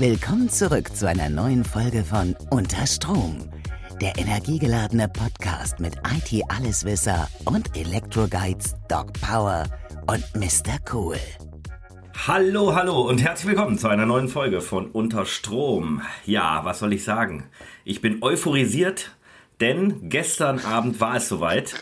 [0.00, 3.50] Willkommen zurück zu einer neuen Folge von Unter Strom,
[4.00, 9.66] der energiegeladene Podcast mit IT-Alleswisser und Elektroguides Doc Power
[10.06, 10.78] und Mr.
[10.90, 11.18] Cool.
[12.26, 16.00] Hallo, hallo und herzlich willkommen zu einer neuen Folge von Unter Strom.
[16.24, 17.50] Ja, was soll ich sagen?
[17.84, 19.14] Ich bin euphorisiert,
[19.60, 21.74] denn gestern Abend war es soweit.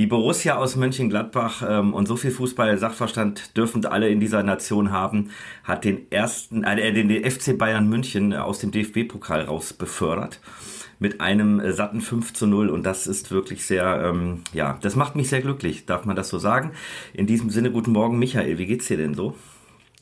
[0.00, 5.28] Die Borussia aus Mönchengladbach ähm, und so viel Fußball-Sachverstand dürfen alle in dieser Nation haben,
[5.62, 10.40] hat den ersten, äh, den, den FC Bayern München aus dem DFB-Pokal raus befördert
[11.00, 14.96] mit einem äh, satten 5 zu 0 und das ist wirklich sehr, ähm, ja, das
[14.96, 16.72] macht mich sehr glücklich, darf man das so sagen.
[17.12, 19.34] In diesem Sinne, guten Morgen, Michael, wie geht's dir denn so?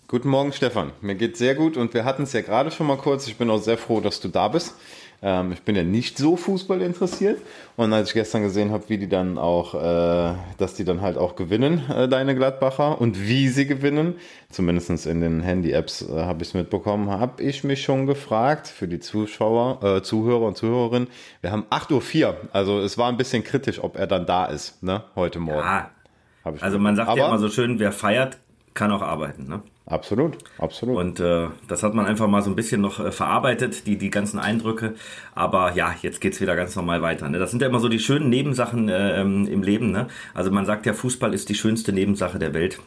[0.06, 0.92] Guten Morgen, Stefan.
[1.00, 3.26] Mir geht's sehr gut und wir hatten es ja gerade schon mal kurz.
[3.26, 4.74] Ich bin auch sehr froh, dass du da bist.
[5.20, 7.40] Ähm, ich bin ja nicht so Fußball interessiert.
[7.76, 11.18] Und als ich gestern gesehen habe, wie die dann auch, äh, dass die dann halt
[11.18, 14.14] auch gewinnen, äh, deine Gladbacher, und wie sie gewinnen,
[14.50, 18.86] zumindest in den Handy-Apps äh, habe ich es mitbekommen, habe ich mich schon gefragt für
[18.86, 21.08] die Zuschauer, äh, Zuhörer und Zuhörerinnen.
[21.40, 24.82] Wir haben 8.04 Uhr, also es war ein bisschen kritisch, ob er dann da ist,
[24.82, 25.58] ne, heute Morgen.
[25.58, 25.90] Ja.
[26.60, 28.38] Also man sagt Aber, ja immer so schön, wer feiert,
[28.72, 29.62] kann auch arbeiten, ne?
[29.88, 30.98] Absolut, absolut.
[30.98, 34.10] Und äh, das hat man einfach mal so ein bisschen noch äh, verarbeitet, die, die
[34.10, 34.94] ganzen Eindrücke.
[35.34, 37.26] Aber ja, jetzt geht's wieder ganz normal weiter.
[37.30, 37.38] Ne?
[37.38, 39.90] Das sind ja immer so die schönen Nebensachen äh, ähm, im Leben.
[39.90, 40.08] Ne?
[40.34, 42.80] Also man sagt ja, Fußball ist die schönste Nebensache der Welt.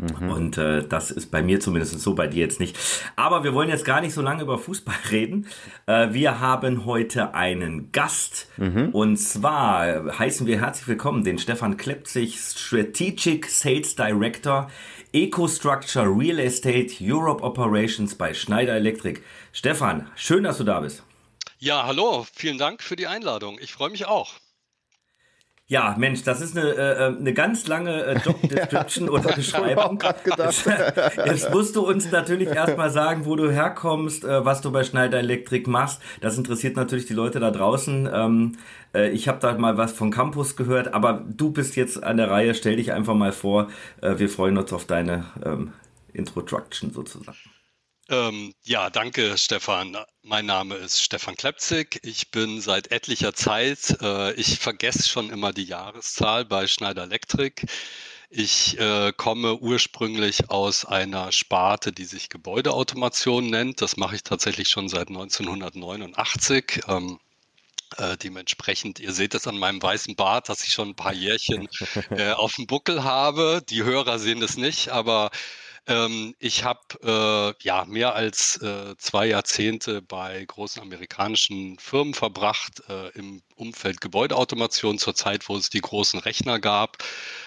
[0.00, 0.30] Mhm.
[0.30, 2.76] Und äh, das ist bei mir zumindest so, bei dir jetzt nicht.
[3.16, 5.46] Aber wir wollen jetzt gar nicht so lange über Fußball reden.
[5.86, 8.48] Äh, wir haben heute einen Gast.
[8.56, 8.90] Mhm.
[8.90, 14.68] Und zwar heißen wir herzlich willkommen den Stefan Klepzig, Strategic Sales Director
[15.12, 19.20] EcoStructure Real Estate Europe Operations bei Schneider Electric.
[19.52, 21.02] Stefan, schön, dass du da bist.
[21.58, 23.58] Ja, hallo, vielen Dank für die Einladung.
[23.60, 24.34] Ich freue mich auch.
[25.70, 29.32] Ja, Mensch, das ist eine, äh, äh eine ganz lange äh, Job Description ja, oder
[29.32, 30.02] Beschreibung.
[30.36, 30.66] Jetzt,
[31.26, 35.20] jetzt musst du uns natürlich erstmal sagen, wo du herkommst, äh, was du bei Schneider
[35.20, 36.02] Electric machst.
[36.20, 38.10] Das interessiert natürlich die Leute da draußen.
[38.12, 38.56] Ähm,
[38.92, 42.28] äh, ich habe da mal was von Campus gehört, aber du bist jetzt an der
[42.28, 42.56] Reihe.
[42.56, 43.68] Stell dich einfach mal vor.
[44.00, 45.72] Äh, wir freuen uns auf deine ähm,
[46.12, 47.38] Introduction sozusagen.
[48.10, 49.96] Ähm, ja, danke Stefan.
[50.22, 52.00] Mein Name ist Stefan Klepzig.
[52.02, 57.64] Ich bin seit etlicher Zeit, äh, ich vergesse schon immer die Jahreszahl bei Schneider Electric.
[58.28, 63.80] Ich äh, komme ursprünglich aus einer Sparte, die sich Gebäudeautomation nennt.
[63.80, 66.80] Das mache ich tatsächlich schon seit 1989.
[66.88, 67.20] Ähm,
[67.96, 71.68] äh, dementsprechend, ihr seht es an meinem weißen Bart, dass ich schon ein paar Jährchen
[72.10, 73.62] äh, auf dem Buckel habe.
[73.68, 75.30] Die Hörer sehen es nicht, aber
[75.90, 76.80] ähm, ich habe
[77.60, 84.00] äh, ja mehr als äh, zwei Jahrzehnte bei großen amerikanischen Firmen verbracht äh, im Umfeld
[84.00, 86.98] Gebäudeautomation zur Zeit, wo es die großen Rechner gab.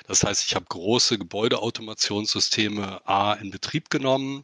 [0.07, 4.43] Das heißt, ich habe große Gebäudeautomationssysteme A in Betrieb genommen.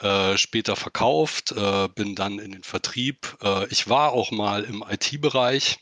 [0.00, 3.38] Äh, später verkauft, äh, bin dann in den Vertrieb.
[3.42, 5.78] Äh, ich war auch mal im IT-Bereich,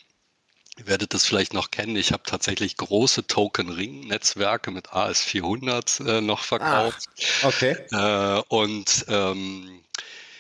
[0.83, 1.95] Ihr werdet das vielleicht noch kennen.
[1.95, 7.09] Ich habe tatsächlich große Token-Ring-Netzwerke mit AS400 äh, noch verkauft.
[7.43, 7.77] Ah, okay.
[7.93, 9.81] Äh, und ähm,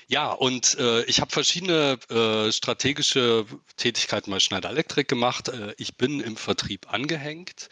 [0.08, 5.48] ja, und äh, ich habe verschiedene äh, strategische Tätigkeiten bei Schneider Electric gemacht.
[5.48, 7.69] Äh, ich bin im Vertrieb angehängt.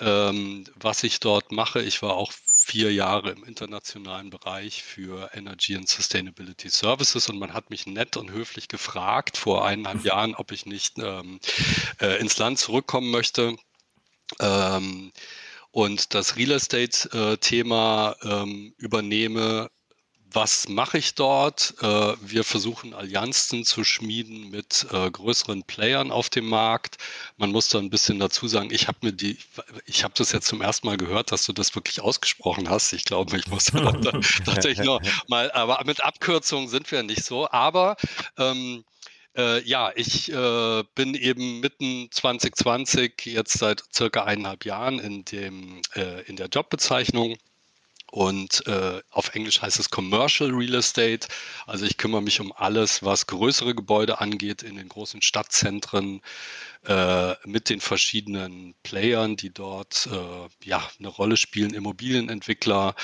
[0.00, 2.32] Ähm, was ich dort mache, ich war auch
[2.68, 8.18] vier Jahre im internationalen Bereich für Energy and Sustainability Services und man hat mich nett
[8.18, 11.40] und höflich gefragt vor eineinhalb Jahren, ob ich nicht ähm,
[11.98, 13.56] äh, ins Land zurückkommen möchte.
[14.38, 15.12] Ähm,
[15.70, 19.70] und das Real Estate-Thema äh, ähm, übernehme
[20.32, 21.74] was mache ich dort?
[21.80, 26.98] Äh, wir versuchen Allianzen zu schmieden mit äh, größeren Playern auf dem Markt.
[27.36, 29.38] Man muss da ein bisschen dazu sagen, ich habe mir die,
[29.86, 32.92] ich habe das jetzt zum ersten Mal gehört, dass du das wirklich ausgesprochen hast.
[32.92, 33.92] Ich glaube, ich muss da,
[34.44, 37.48] tatsächlich noch mal, aber mit Abkürzungen sind wir nicht so.
[37.50, 37.96] Aber
[38.36, 38.84] ähm,
[39.36, 45.80] äh, ja, ich äh, bin eben mitten 2020, jetzt seit circa eineinhalb Jahren in dem
[45.94, 47.36] äh, in der Jobbezeichnung
[48.10, 51.28] und äh, auf Englisch heißt es Commercial Real Estate.
[51.66, 56.22] Also ich kümmere mich um alles, was größere Gebäude angeht in den großen Stadtzentren
[56.86, 62.94] äh, mit den verschiedenen Playern, die dort äh, ja eine Rolle spielen, Immobilienentwickler,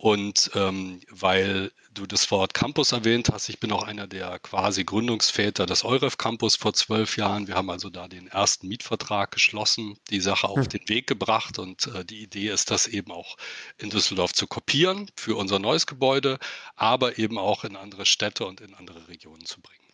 [0.00, 4.84] und ähm, weil du das Wort Campus erwähnt hast, ich bin auch einer der quasi
[4.84, 7.48] Gründungsväter des Euref Campus vor zwölf Jahren.
[7.48, 10.68] Wir haben also da den ersten Mietvertrag geschlossen, die Sache auf hm.
[10.68, 13.36] den Weg gebracht und äh, die Idee ist, das eben auch
[13.76, 16.38] in Düsseldorf zu kopieren für unser neues Gebäude,
[16.76, 19.84] aber eben auch in andere Städte und in andere Regionen zu bringen.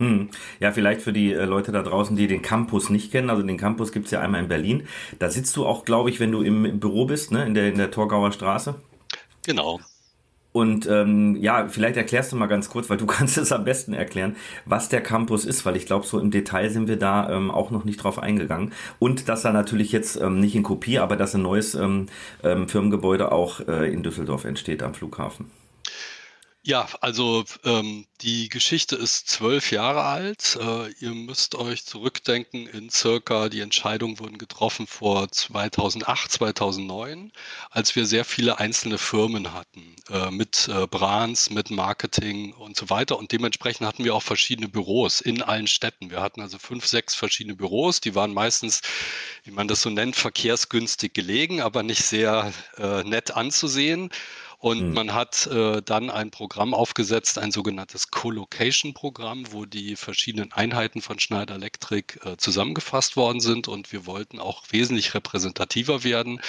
[0.00, 0.30] Hm.
[0.58, 3.30] Ja, vielleicht für die äh, Leute da draußen, die den Campus nicht kennen.
[3.30, 4.88] Also den Campus gibt's ja einmal in Berlin.
[5.20, 7.68] Da sitzt du auch, glaube ich, wenn du im, im Büro bist, ne, in der,
[7.68, 8.74] in der Torgauer Straße.
[9.46, 9.80] Genau.
[10.52, 13.92] Und ähm, ja, vielleicht erklärst du mal ganz kurz, weil du kannst es am besten
[13.92, 17.50] erklären, was der Campus ist, weil ich glaube, so im Detail sind wir da ähm,
[17.50, 18.72] auch noch nicht drauf eingegangen.
[18.98, 22.06] Und dass er natürlich jetzt ähm, nicht in Kopie, aber dass ein neues ähm,
[22.42, 25.50] ähm, Firmengebäude auch äh, in Düsseldorf entsteht am Flughafen.
[26.66, 30.58] Ja, also ähm, die Geschichte ist zwölf Jahre alt.
[30.60, 37.30] Äh, ihr müsst euch zurückdenken in circa, die Entscheidungen wurden getroffen vor 2008, 2009,
[37.70, 42.90] als wir sehr viele einzelne Firmen hatten, äh, mit äh, Brands, mit Marketing und so
[42.90, 43.16] weiter.
[43.16, 46.10] Und dementsprechend hatten wir auch verschiedene Büros in allen Städten.
[46.10, 48.00] Wir hatten also fünf, sechs verschiedene Büros.
[48.00, 48.80] Die waren meistens,
[49.44, 54.10] wie man das so nennt, verkehrsgünstig gelegen, aber nicht sehr äh, nett anzusehen.
[54.66, 54.94] Und mhm.
[54.94, 61.20] man hat äh, dann ein Programm aufgesetzt, ein sogenanntes Co-Location-Programm, wo die verschiedenen Einheiten von
[61.20, 63.68] Schneider Electric äh, zusammengefasst worden sind.
[63.68, 66.40] Und wir wollten auch wesentlich repräsentativer werden,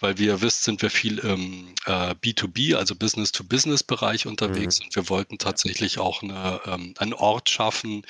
[0.00, 4.80] weil wie ihr wisst, sind wir viel im äh, B2B, also Business-to-Business-Bereich unterwegs.
[4.80, 4.86] Mhm.
[4.86, 8.04] Und wir wollten tatsächlich auch eine, ähm, einen Ort schaffen,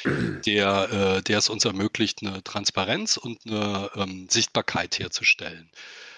[0.47, 5.69] der, äh, der es uns ermöglicht, eine Transparenz und eine ähm, Sichtbarkeit herzustellen.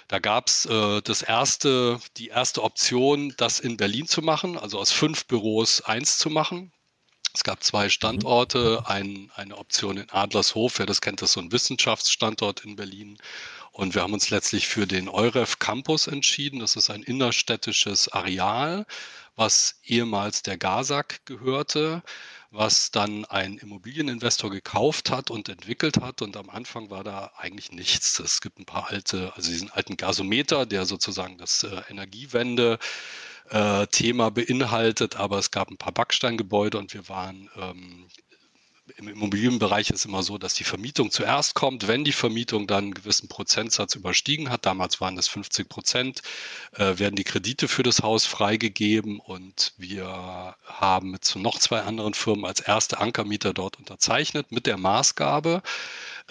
[0.08, 4.78] Da gab es äh, das erste, die erste Option, das in Berlin zu machen, also
[4.78, 6.72] aus fünf Büros eins zu machen.
[7.32, 11.40] Es gab zwei Standorte, ein, eine Option in Adlershof, wer das kennt, das ist so
[11.40, 13.18] ein Wissenschaftsstandort in Berlin.
[13.72, 16.60] Und wir haben uns letztlich für den EUREF Campus entschieden.
[16.60, 18.86] Das ist ein innerstädtisches Areal,
[19.34, 22.04] was ehemals der GASAG gehörte
[22.54, 26.22] was dann ein Immobilieninvestor gekauft hat und entwickelt hat.
[26.22, 28.20] Und am Anfang war da eigentlich nichts.
[28.20, 32.78] Es gibt ein paar alte, also diesen alten Gasometer, der sozusagen das äh, Energiewende
[33.50, 38.06] äh, Thema beinhaltet, aber es gab ein paar Backsteingebäude und wir waren ähm,
[38.96, 41.88] im Immobilienbereich ist immer so, dass die Vermietung zuerst kommt.
[41.88, 46.22] Wenn die Vermietung dann einen gewissen Prozentsatz überstiegen hat, damals waren es 50 Prozent,
[46.72, 52.12] äh, werden die Kredite für das Haus freigegeben und wir haben mit noch zwei anderen
[52.12, 55.62] Firmen als erste Ankermieter dort unterzeichnet mit der Maßgabe,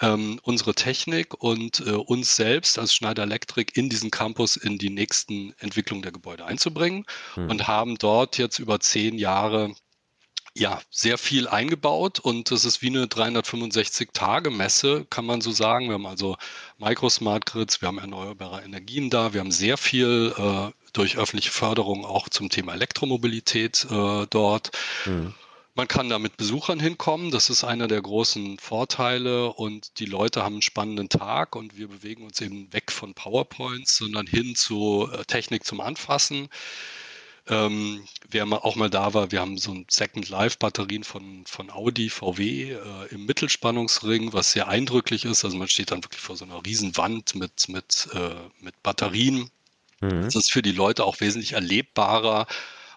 [0.00, 4.90] ähm, unsere Technik und äh, uns selbst als Schneider Electric in diesen Campus in die
[4.90, 7.04] nächsten Entwicklungen der Gebäude einzubringen
[7.34, 7.50] hm.
[7.50, 9.74] und haben dort jetzt über zehn Jahre
[10.56, 15.88] ja, sehr viel eingebaut und das ist wie eine 365-Tage-Messe, kann man so sagen.
[15.88, 16.36] Wir haben also
[16.78, 22.04] Microsmart Grids, wir haben erneuerbare Energien da, wir haben sehr viel äh, durch öffentliche Förderung
[22.04, 24.70] auch zum Thema Elektromobilität äh, dort.
[25.06, 25.34] Mhm.
[25.76, 30.44] Man kann da mit Besuchern hinkommen, das ist einer der großen Vorteile und die Leute
[30.44, 35.08] haben einen spannenden Tag und wir bewegen uns eben weg von PowerPoints, sondern hin zu
[35.12, 36.48] äh, Technik zum Anfassen.
[37.46, 41.44] Ähm, wer mal, auch mal da war, wir haben so ein Second Life Batterien von,
[41.46, 42.78] von Audi, VW äh,
[43.10, 45.44] im Mittelspannungsring, was sehr eindrücklich ist.
[45.44, 49.50] Also man steht dann wirklich vor so einer riesen Wand mit, mit, äh, mit Batterien.
[50.00, 50.22] Mhm.
[50.22, 52.46] Das ist für die Leute auch wesentlich erlebbarer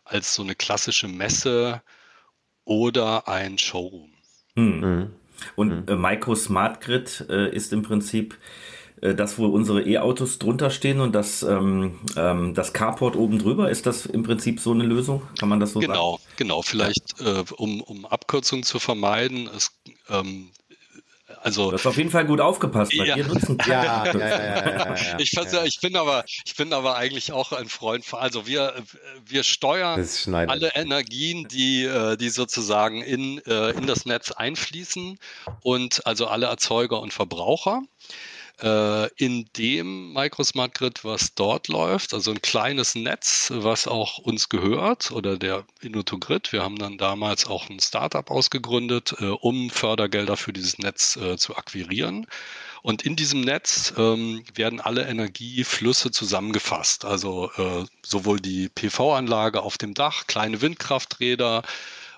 [0.06, 1.82] als so eine klassische Messe
[2.64, 4.12] oder ein Showroom.
[4.56, 5.12] Mhm.
[5.56, 5.88] Und mhm.
[5.88, 8.38] äh, Micro Smart Grid äh, ist im Prinzip
[9.02, 13.70] äh, das, wo unsere E-Autos drunter stehen und das, ähm, ähm, das Carport oben drüber,
[13.70, 15.22] ist das im Prinzip so eine Lösung?
[15.40, 16.24] Kann man das so genau, sagen?
[16.38, 16.62] Genau, genau.
[16.62, 19.72] Vielleicht, äh, um, um Abkürzungen zu vermeiden, es,
[20.10, 20.50] ähm,
[21.42, 22.94] also, du hast auf jeden Fall gut aufgepasst.
[22.98, 23.04] Ja.
[23.06, 23.16] ja,
[23.66, 25.34] ja, ja, ja, ich,
[25.66, 28.74] ich, bin aber, ich bin aber eigentlich auch ein Freund von, also wir,
[29.26, 35.20] wir steuern alle Energien, die, äh, die sozusagen in, äh, in das Netz einfließen
[35.62, 37.82] und also alle Erzeuger und Verbraucher.
[38.62, 44.50] Äh, in dem Microsmart Grid, was dort läuft, also ein kleines Netz, was auch uns
[44.50, 46.52] gehört oder der Innoto Grid.
[46.52, 51.38] Wir haben dann damals auch ein Startup ausgegründet, äh, um Fördergelder für dieses Netz äh,
[51.38, 52.26] zu akquirieren.
[52.82, 57.06] Und in diesem Netz ähm, werden alle Energieflüsse zusammengefasst.
[57.06, 61.62] Also äh, sowohl die PV-Anlage auf dem Dach, kleine Windkrafträder,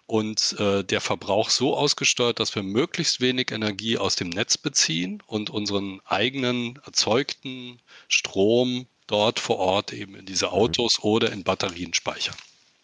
[0.10, 5.22] und äh, der Verbrauch so ausgesteuert, dass wir möglichst wenig Energie aus dem Netz beziehen
[5.28, 11.10] und unseren eigenen erzeugten Strom dort vor Ort eben in diese Autos mhm.
[11.10, 12.36] oder in Batterien speichern.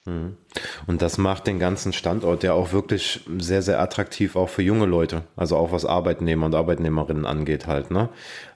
[0.05, 0.38] Mhm.
[0.86, 4.86] Und das macht den ganzen Standort ja auch wirklich sehr, sehr attraktiv auch für junge
[4.86, 5.24] Leute.
[5.36, 7.89] Also auch was Arbeitnehmer und Arbeitnehmerinnen angeht halt.
[7.89, 8.10] Ne?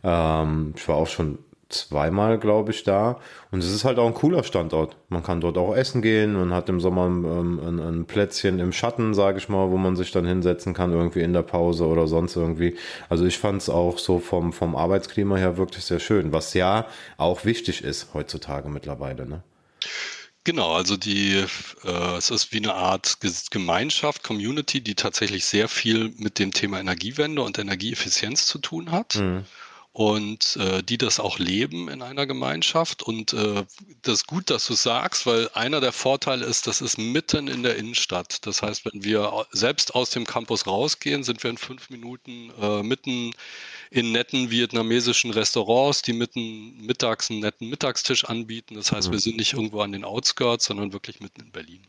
[0.03, 3.19] Ähm, ich war auch schon zweimal, glaube ich, da.
[3.51, 4.97] Und es ist halt auch ein cooler Standort.
[5.07, 8.73] Man kann dort auch essen gehen und hat im Sommer ähm, ein, ein, Plätzchen im
[8.73, 12.07] Schatten, sage ich mal, wo man sich dann hinsetzen kann, irgendwie in der Pause oder
[12.07, 12.75] sonst irgendwie.
[13.07, 16.87] Also ich fand es auch so vom, vom Arbeitsklima her wirklich sehr schön, was ja
[17.17, 19.27] auch wichtig ist heutzutage mittlerweile.
[19.27, 19.43] Ne?
[20.43, 21.45] Genau, also die,
[21.83, 23.17] äh, es ist wie eine Art
[23.51, 29.15] Gemeinschaft, Community, die tatsächlich sehr viel mit dem Thema Energiewende und Energieeffizienz zu tun hat.
[29.15, 29.45] Mhm.
[29.99, 33.03] Und äh, die das auch leben in einer Gemeinschaft.
[33.03, 33.65] Und äh,
[34.01, 37.63] das ist gut, dass du sagst, weil einer der Vorteile ist, das ist mitten in
[37.63, 38.47] der Innenstadt.
[38.47, 42.81] Das heißt, wenn wir selbst aus dem Campus rausgehen, sind wir in fünf Minuten äh,
[42.81, 43.31] mitten
[43.91, 48.75] in netten vietnamesischen Restaurants, die mitten mittags einen netten Mittagstisch anbieten.
[48.75, 49.11] Das heißt, mhm.
[49.11, 51.81] wir sind nicht irgendwo an den Outskirts, sondern wirklich mitten in Berlin.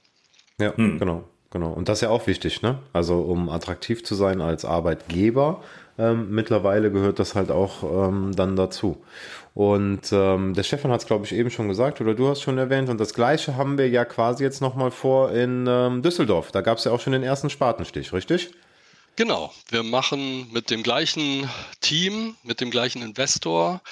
[0.58, 0.98] Ja, hm.
[0.98, 1.28] genau.
[1.52, 1.72] Genau.
[1.72, 2.78] Und das ist ja auch wichtig, ne?
[2.92, 5.64] Also um attraktiv zu sein als Arbeitgeber,
[6.00, 9.02] ähm, mittlerweile gehört das halt auch ähm, dann dazu.
[9.54, 12.56] Und ähm, der Stefan hat es, glaube ich, eben schon gesagt oder du hast schon
[12.56, 12.88] erwähnt.
[12.88, 16.52] Und das Gleiche haben wir ja quasi jetzt nochmal vor in ähm, Düsseldorf.
[16.52, 18.50] Da gab es ja auch schon den ersten Spatenstich, richtig?
[19.16, 19.52] Genau.
[19.68, 23.82] Wir machen mit dem gleichen Team, mit dem gleichen Investor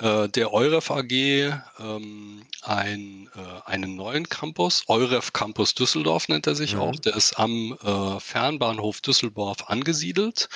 [0.00, 4.84] äh, der EUREF AG ähm, ein, äh, einen neuen Campus.
[4.88, 6.80] EUREF Campus Düsseldorf nennt er sich mhm.
[6.80, 6.96] auch.
[6.96, 10.48] Der ist am äh, Fernbahnhof Düsseldorf angesiedelt.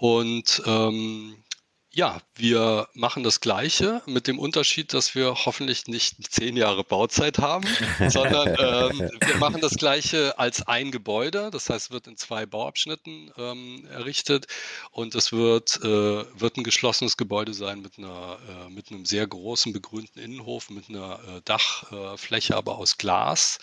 [0.00, 1.44] Und ähm,
[1.92, 7.38] ja, wir machen das Gleiche mit dem Unterschied, dass wir hoffentlich nicht zehn Jahre Bauzeit
[7.38, 7.66] haben,
[8.08, 11.50] sondern ähm, wir machen das Gleiche als ein Gebäude.
[11.50, 14.46] Das heißt, es wird in zwei Bauabschnitten ähm, errichtet
[14.92, 19.26] und es wird, äh, wird ein geschlossenes Gebäude sein mit, einer, äh, mit einem sehr
[19.26, 23.58] großen begrünten Innenhof, mit einer äh, Dachfläche, aber aus Glas.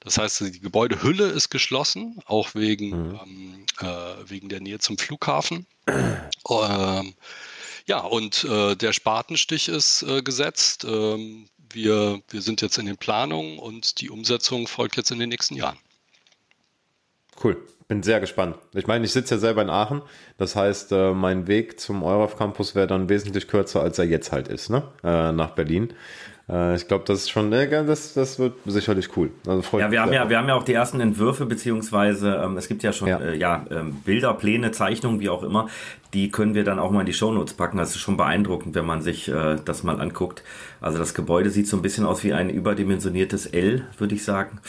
[0.00, 3.20] Das heißt, die Gebäudehülle ist geschlossen, auch wegen, mhm.
[3.26, 5.66] ähm, äh, wegen der Nähe zum Flughafen.
[5.86, 7.14] Ähm,
[7.86, 10.84] ja, und äh, der Spatenstich ist äh, gesetzt.
[10.84, 15.30] Ähm, wir, wir sind jetzt in den Planungen und die Umsetzung folgt jetzt in den
[15.30, 15.78] nächsten Jahren.
[17.42, 17.56] Cool,
[17.88, 18.56] bin sehr gespannt.
[18.74, 20.02] Ich meine, ich sitze ja selber in Aachen.
[20.38, 24.32] Das heißt, äh, mein Weg zum Euraf Campus wäre dann wesentlich kürzer, als er jetzt
[24.32, 24.82] halt ist, ne?
[25.02, 25.94] Äh, nach Berlin.
[26.52, 29.30] Äh, ich glaube, das ist schon, das, das wird sicherlich cool.
[29.46, 32.56] Also freut ja, wir haben ja, wir haben ja auch die ersten Entwürfe, beziehungsweise ähm,
[32.56, 33.18] es gibt ja schon ja.
[33.18, 35.68] Äh, ja ähm, Bilder, Pläne, Zeichnungen, wie auch immer.
[36.12, 37.78] Die können wir dann auch mal in die Shownotes packen.
[37.78, 40.42] Das ist schon beeindruckend, wenn man sich äh, das mal anguckt.
[40.80, 44.60] Also das Gebäude sieht so ein bisschen aus wie ein überdimensioniertes L, würde ich sagen.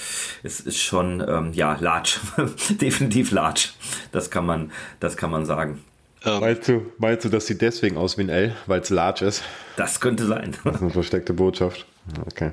[0.42, 2.20] Es ist schon, ähm, ja, large.
[2.70, 3.70] Definitiv large.
[4.13, 4.72] Das kann man,
[5.02, 5.82] das kann man sagen.
[6.25, 9.25] Ähm, meinst, du, meinst du, das sieht deswegen aus wie ein L, weil es large
[9.25, 9.44] ist?
[9.75, 10.56] Das könnte sein.
[10.63, 11.86] Das ist eine versteckte Botschaft.
[12.25, 12.51] Okay.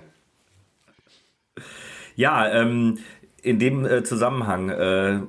[2.16, 2.98] Ja, ähm,
[3.42, 5.20] in dem äh, Zusammenhang, äh,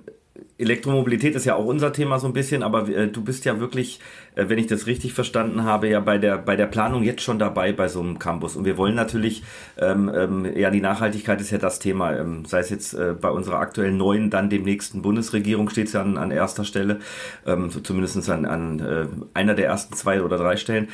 [0.57, 3.99] Elektromobilität ist ja auch unser Thema so ein bisschen, aber äh, du bist ja wirklich,
[4.35, 7.37] äh, wenn ich das richtig verstanden habe, ja bei der, bei der Planung jetzt schon
[7.37, 8.55] dabei bei so einem Campus.
[8.55, 9.43] Und wir wollen natürlich,
[9.77, 13.29] ähm, ähm, ja, die Nachhaltigkeit ist ja das Thema, ähm, sei es jetzt äh, bei
[13.29, 16.99] unserer aktuellen neuen, dann dem nächsten Bundesregierung steht es ja an, an erster Stelle,
[17.45, 20.87] ähm, so zumindest an, an äh, einer der ersten zwei oder drei Stellen.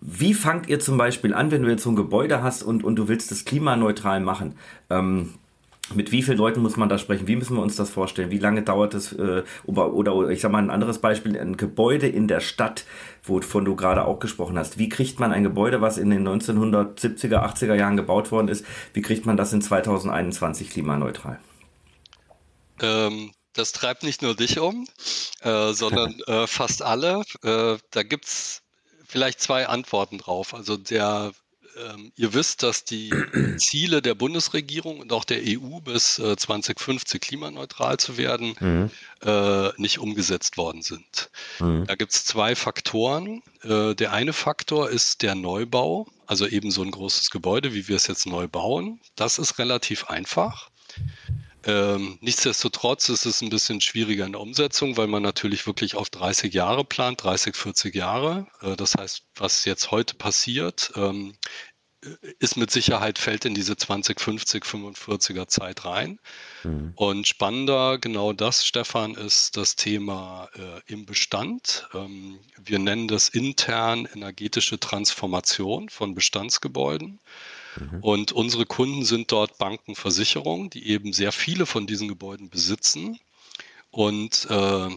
[0.00, 2.96] Wie fangt ihr zum Beispiel an, wenn du jetzt so ein Gebäude hast und, und
[2.96, 4.56] du willst das klimaneutral machen?
[4.90, 5.34] Ähm,
[5.92, 7.26] mit wie vielen Leuten muss man da sprechen?
[7.26, 8.30] Wie müssen wir uns das vorstellen?
[8.30, 9.12] Wie lange dauert es?
[9.12, 12.84] Äh, oder, oder ich sage mal ein anderes Beispiel, ein Gebäude in der Stadt,
[13.22, 14.78] wovon du gerade auch gesprochen hast.
[14.78, 18.64] Wie kriegt man ein Gebäude, was in den 1970er, 80er Jahren gebaut worden ist,
[18.94, 21.38] wie kriegt man das in 2021 klimaneutral?
[22.80, 24.86] Ähm, das treibt nicht nur dich um,
[25.42, 27.22] äh, sondern äh, fast alle.
[27.42, 28.62] Äh, da gibt es
[29.06, 30.54] vielleicht zwei Antworten drauf.
[30.54, 31.32] Also der
[31.76, 33.10] ähm, ihr wisst, dass die
[33.58, 38.90] Ziele der Bundesregierung und auch der EU bis äh, 2050 klimaneutral zu werden, mhm.
[39.22, 41.30] äh, nicht umgesetzt worden sind.
[41.60, 41.84] Mhm.
[41.86, 43.42] Da gibt es zwei Faktoren.
[43.62, 47.96] Äh, der eine Faktor ist der Neubau, also eben so ein großes Gebäude, wie wir
[47.96, 49.00] es jetzt neu bauen.
[49.16, 50.70] Das ist relativ einfach.
[51.66, 56.10] Ähm, nichtsdestotrotz ist es ein bisschen schwieriger in der Umsetzung, weil man natürlich wirklich auf
[56.10, 58.46] 30 Jahre plant, 30, 40 Jahre.
[58.60, 61.34] Äh, das heißt, was jetzt heute passiert, ähm,
[62.38, 66.18] ist mit Sicherheit, fällt in diese 2050, 45er Zeit rein.
[66.62, 66.92] Mhm.
[66.96, 71.88] Und spannender, genau das, Stefan, ist das Thema äh, im Bestand.
[71.94, 77.20] Ähm, wir nennen das intern energetische Transformation von Bestandsgebäuden.
[77.78, 78.00] Mhm.
[78.00, 83.18] Und unsere Kunden sind dort Banken, Versicherungen, die eben sehr viele von diesen Gebäuden besitzen.
[83.90, 84.88] Und äh,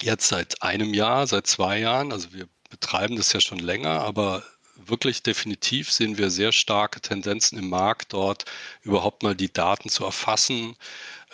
[0.00, 4.42] jetzt seit einem Jahr, seit zwei Jahren, also wir betreiben das ja schon länger, aber
[4.76, 8.44] wirklich definitiv sehen wir sehr starke Tendenzen im Markt, dort
[8.82, 10.76] überhaupt mal die Daten zu erfassen,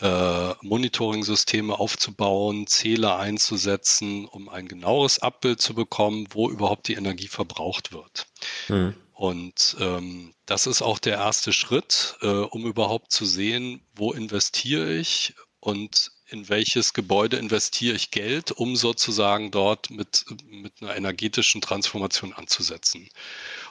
[0.00, 7.28] äh, Monitoring-Systeme aufzubauen, Zähler einzusetzen, um ein genaueres Abbild zu bekommen, wo überhaupt die Energie
[7.28, 8.26] verbraucht wird.
[8.68, 8.94] Mhm.
[9.12, 14.94] Und ähm, das ist auch der erste Schritt, äh, um überhaupt zu sehen, wo investiere
[14.94, 21.60] ich und in welches Gebäude investiere ich Geld, um sozusagen dort mit, mit einer energetischen
[21.60, 23.08] Transformation anzusetzen.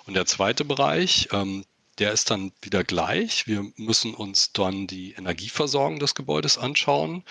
[0.05, 1.65] Und der zweite Bereich, ähm,
[1.99, 3.47] der ist dann wieder gleich.
[3.47, 7.23] Wir müssen uns dann die Energieversorgung des Gebäudes anschauen.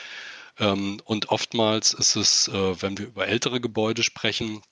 [0.59, 4.63] Ähm, und oftmals ist es, äh, wenn wir über ältere Gebäude sprechen,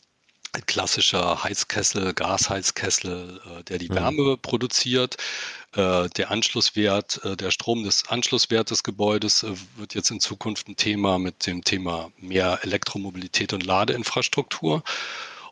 [0.62, 3.94] klassischer Heizkessel, Gasheizkessel, äh, der die mhm.
[3.94, 5.16] Wärme produziert.
[5.72, 9.44] Äh, der Anschlusswert, äh, der Strom des Anschlusswerts des Gebäudes
[9.76, 14.82] wird jetzt in Zukunft ein Thema mit dem Thema mehr Elektromobilität und Ladeinfrastruktur.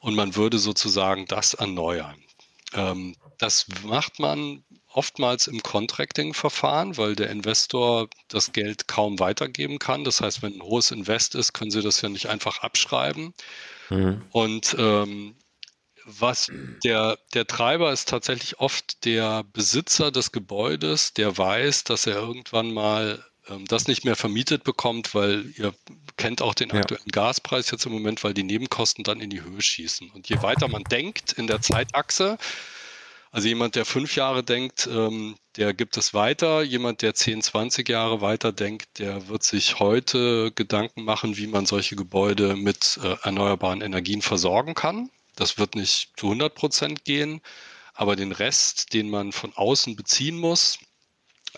[0.01, 2.17] Und man würde sozusagen das erneuern.
[2.75, 10.05] Ähm, das macht man oftmals im Contracting-Verfahren, weil der Investor das Geld kaum weitergeben kann.
[10.05, 13.35] Das heißt, wenn ein hohes Invest ist, können Sie das ja nicht einfach abschreiben.
[13.91, 14.23] Mhm.
[14.31, 15.37] Und ähm,
[16.05, 16.51] was
[16.85, 22.73] der, der Treiber ist tatsächlich oft der Besitzer des Gebäudes, der weiß, dass er irgendwann
[22.73, 25.75] mal ähm, das nicht mehr vermietet bekommt, weil ihr
[26.17, 27.13] kennt auch den aktuellen ja.
[27.13, 30.11] Gaspreis jetzt im Moment, weil die Nebenkosten dann in die Höhe schießen.
[30.11, 32.39] Und je weiter man denkt in der Zeitachse,
[33.35, 36.63] also jemand, der fünf Jahre denkt, ähm, der gibt es weiter.
[36.63, 41.67] Jemand, der 10, 20 Jahre weiter denkt, der wird sich heute Gedanken machen, wie man
[41.67, 45.11] solche Gebäude mit äh, erneuerbaren Energien versorgen kann.
[45.35, 47.41] Das wird nicht zu 100 Prozent gehen,
[47.93, 50.79] aber den Rest, den man von außen beziehen muss,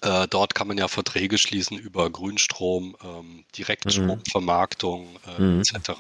[0.01, 5.61] äh, dort kann man ja Verträge schließen über Grünstrom, ähm, Direktstromvermarktung äh, mhm.
[5.61, 5.91] etc.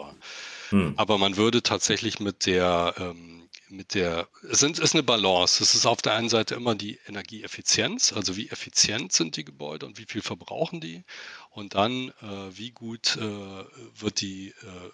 [0.71, 0.95] Mhm.
[0.97, 5.62] Aber man würde tatsächlich mit der ähm, mit der, es ist eine Balance.
[5.62, 9.87] Es ist auf der einen Seite immer die Energieeffizienz, also wie effizient sind die Gebäude
[9.87, 11.04] und wie viel verbrauchen die.
[11.50, 13.20] Und dann, äh, wie gut äh,
[14.00, 14.49] wird die,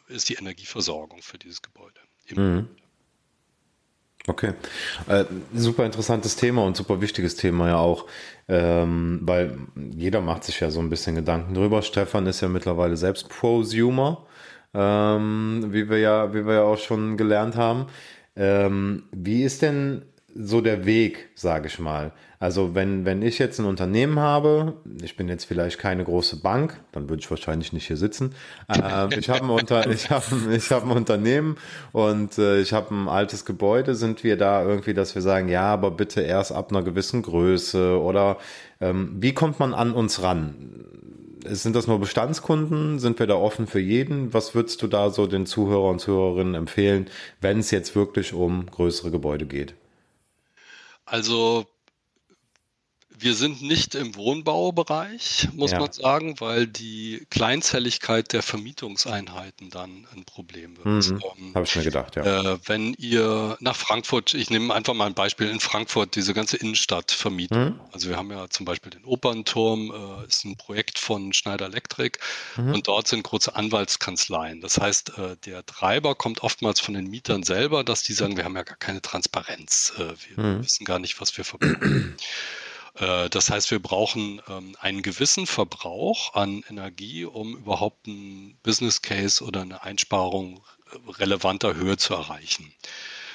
[0.08, 2.00] äh, ist die Energieversorgung für dieses Gebäude.
[2.30, 2.68] Mhm.
[4.28, 4.52] Okay,
[5.08, 8.06] äh, super interessantes Thema und super wichtiges Thema ja auch,
[8.46, 11.82] ähm, weil jeder macht sich ja so ein bisschen Gedanken drüber.
[11.82, 14.24] Stefan ist ja mittlerweile selbst Prosumer,
[14.74, 17.86] ähm, wie wir ja, wie wir ja auch schon gelernt haben.
[18.36, 20.02] Ähm, wie ist denn
[20.34, 22.12] so der Weg, sage ich mal?
[22.38, 26.80] Also wenn, wenn ich jetzt ein Unternehmen habe, ich bin jetzt vielleicht keine große Bank,
[26.90, 28.34] dann würde ich wahrscheinlich nicht hier sitzen.
[28.68, 31.56] Äh, ich habe ein, Unter ich hab, ich hab ein Unternehmen
[31.92, 33.94] und äh, ich habe ein altes Gebäude.
[33.94, 38.00] Sind wir da irgendwie, dass wir sagen, ja, aber bitte erst ab einer gewissen Größe
[38.00, 38.38] oder
[38.80, 40.54] ähm, wie kommt man an uns ran?
[41.44, 42.98] Sind das nur Bestandskunden?
[42.98, 44.32] Sind wir da offen für jeden?
[44.32, 47.08] Was würdest du da so den Zuhörer und Zuhörerinnen empfehlen,
[47.40, 49.74] wenn es jetzt wirklich um größere Gebäude geht?
[51.04, 51.66] Also
[53.22, 55.78] wir sind nicht im Wohnbaubereich, muss ja.
[55.80, 60.86] man sagen, weil die Kleinzelligkeit der Vermietungseinheiten dann ein Problem wird.
[60.86, 61.22] Mhm.
[61.38, 62.54] Ähm, Habe ich mir gedacht, ja.
[62.54, 66.56] Äh, wenn ihr nach Frankfurt, ich nehme einfach mal ein Beispiel in Frankfurt, diese ganze
[66.56, 67.56] Innenstadt vermietet.
[67.56, 67.80] Mhm.
[67.92, 72.18] Also wir haben ja zum Beispiel den Opernturm, äh, ist ein Projekt von Schneider Electric
[72.56, 72.74] mhm.
[72.74, 74.60] und dort sind große Anwaltskanzleien.
[74.60, 78.44] Das heißt, äh, der Treiber kommt oftmals von den Mietern selber, dass die sagen, wir
[78.44, 79.92] haben ja gar keine Transparenz.
[79.96, 80.64] Äh, wir mhm.
[80.64, 82.16] wissen gar nicht, was wir verbinden.
[82.94, 89.02] Äh, das heißt, wir brauchen ähm, einen gewissen Verbrauch an Energie, um überhaupt einen Business
[89.02, 92.72] Case oder eine Einsparung äh, relevanter Höhe zu erreichen.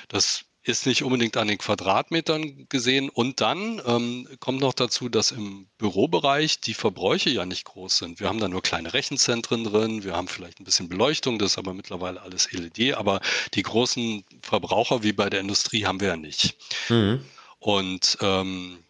[0.09, 3.09] Das ist nicht unbedingt an den Quadratmetern gesehen.
[3.09, 8.19] Und dann ähm, kommt noch dazu, dass im Bürobereich die Verbräuche ja nicht groß sind.
[8.19, 11.57] Wir haben da nur kleine Rechenzentren drin, wir haben vielleicht ein bisschen Beleuchtung, das ist
[11.57, 13.21] aber mittlerweile alles LED, aber
[13.53, 16.57] die großen Verbraucher wie bei der Industrie haben wir ja nicht.
[16.89, 17.23] Mhm.
[17.59, 18.83] Und ähm,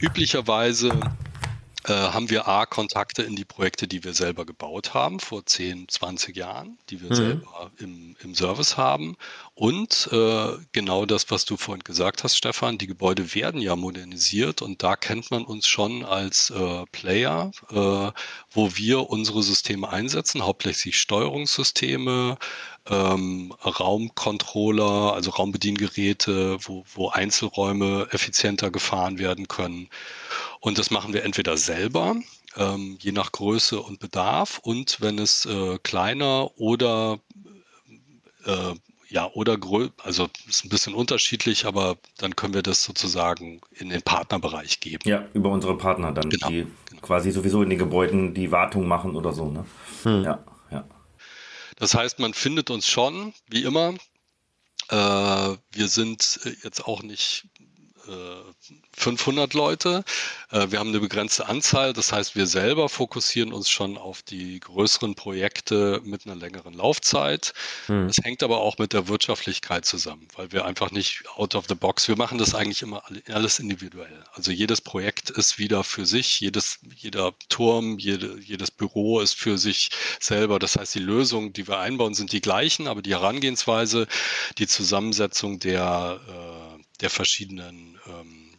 [0.00, 0.90] Üblicherweise
[1.88, 5.88] äh, haben wir A, Kontakte in die Projekte, die wir selber gebaut haben, vor 10,
[5.88, 7.14] 20 Jahren, die wir mhm.
[7.14, 9.16] selber im, im Service haben.
[9.54, 14.62] Und äh, genau das, was du vorhin gesagt hast, Stefan, die Gebäude werden ja modernisiert
[14.62, 18.10] und da kennt man uns schon als äh, Player, äh,
[18.50, 22.36] wo wir unsere Systeme einsetzen, hauptsächlich Steuerungssysteme,
[22.88, 29.88] ähm, Raumcontroller, also Raumbediengeräte, wo, wo Einzelräume effizienter gefahren werden können.
[30.60, 32.16] Und das machen wir entweder selber,
[32.56, 37.18] ähm, je nach Größe und Bedarf, und wenn es äh, kleiner oder
[38.44, 38.74] äh,
[39.08, 39.56] ja, oder
[40.02, 45.08] also ist ein bisschen unterschiedlich, aber dann können wir das sozusagen in den Partnerbereich geben.
[45.08, 47.02] Ja, über unsere Partner dann, genau, die genau.
[47.02, 49.64] quasi sowieso in den Gebäuden die Wartung machen oder so, ne?
[50.02, 50.24] Hm.
[50.24, 50.44] Ja.
[51.76, 53.94] Das heißt, man findet uns schon, wie immer.
[54.88, 57.46] Äh, wir sind jetzt auch nicht
[58.96, 60.04] 500 Leute.
[60.50, 61.92] Äh, wir haben eine begrenzte Anzahl.
[61.92, 67.52] Das heißt, wir selber fokussieren uns schon auf die größeren Projekte mit einer längeren Laufzeit.
[67.86, 68.08] Hm.
[68.08, 71.74] Das hängt aber auch mit der Wirtschaftlichkeit zusammen, weil wir einfach nicht out of the
[71.74, 74.24] box, wir machen das eigentlich immer alles individuell.
[74.32, 79.58] Also jedes Projekt ist wieder für sich, jedes, jeder Turm, jede, jedes Büro ist für
[79.58, 79.90] sich
[80.20, 80.58] selber.
[80.58, 84.06] Das heißt, die Lösungen, die wir einbauen, sind die gleichen, aber die Herangehensweise,
[84.58, 88.50] die Zusammensetzung der äh, der verschiedenen ähm,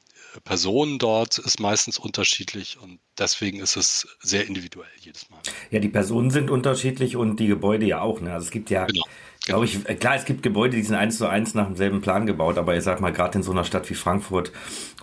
[0.43, 5.39] Personen dort ist meistens unterschiedlich und deswegen ist es sehr individuell jedes Mal.
[5.71, 8.21] Ja, die Personen sind unterschiedlich und die Gebäude ja auch.
[8.21, 8.34] Ne?
[8.34, 9.06] Also es gibt ja genau.
[9.47, 12.26] Glaube ich, äh, klar, es gibt Gebäude, die sind eins zu eins nach demselben Plan
[12.26, 14.52] gebaut, aber ich sag mal, gerade in so einer Stadt wie Frankfurt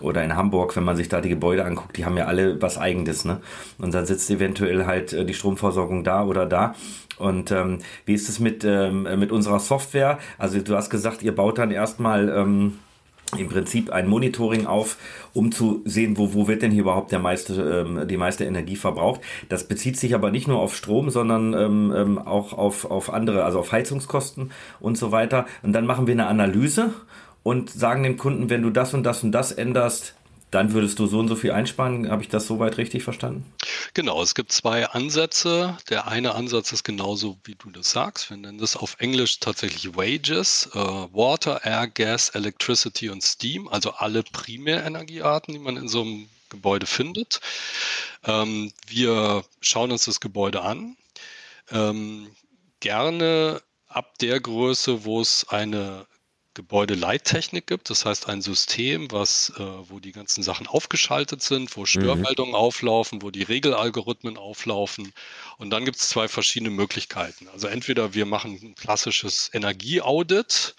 [0.01, 2.77] oder in Hamburg, wenn man sich da die Gebäude anguckt, die haben ja alle was
[2.77, 3.41] Eigenes, ne?
[3.79, 6.75] Und dann sitzt eventuell halt äh, die Stromversorgung da oder da.
[7.17, 10.19] Und ähm, wie ist es mit, ähm, mit unserer Software?
[10.37, 12.77] Also du hast gesagt, ihr baut dann erstmal ähm,
[13.37, 14.97] im Prinzip ein Monitoring auf,
[15.33, 18.75] um zu sehen, wo, wo wird denn hier überhaupt der meiste, ähm, die meiste Energie
[18.75, 19.21] verbraucht.
[19.49, 23.43] Das bezieht sich aber nicht nur auf Strom, sondern ähm, ähm, auch auf, auf andere,
[23.43, 25.45] also auf Heizungskosten und so weiter.
[25.63, 26.93] Und dann machen wir eine Analyse
[27.43, 30.15] und sagen dem Kunden, wenn du das und das und das änderst,
[30.55, 32.09] dann würdest du so und so viel einsparen.
[32.09, 33.45] Habe ich das soweit richtig verstanden?
[33.93, 35.77] Genau, es gibt zwei Ansätze.
[35.89, 38.29] Der eine Ansatz ist genauso, wie du das sagst.
[38.29, 43.91] Wir nennen das auf Englisch tatsächlich Wages, äh, Water, Air, Gas, Electricity und Steam, also
[43.91, 47.41] alle Primärenergiearten, die man in so einem Gebäude findet.
[48.23, 50.95] Ähm, wir schauen uns das Gebäude an.
[51.69, 52.29] Ähm,
[52.79, 56.05] gerne ab der Größe, wo es eine
[56.55, 61.81] Gebäudeleittechnik gibt, das heißt ein System, was, äh, wo die ganzen Sachen aufgeschaltet sind, wo
[61.81, 61.85] mhm.
[61.85, 62.59] Störmeldungen mhm.
[62.59, 65.13] auflaufen, wo die Regelalgorithmen auflaufen.
[65.57, 67.47] Und dann gibt es zwei verschiedene Möglichkeiten.
[67.49, 70.75] Also entweder wir machen ein klassisches Energieaudit,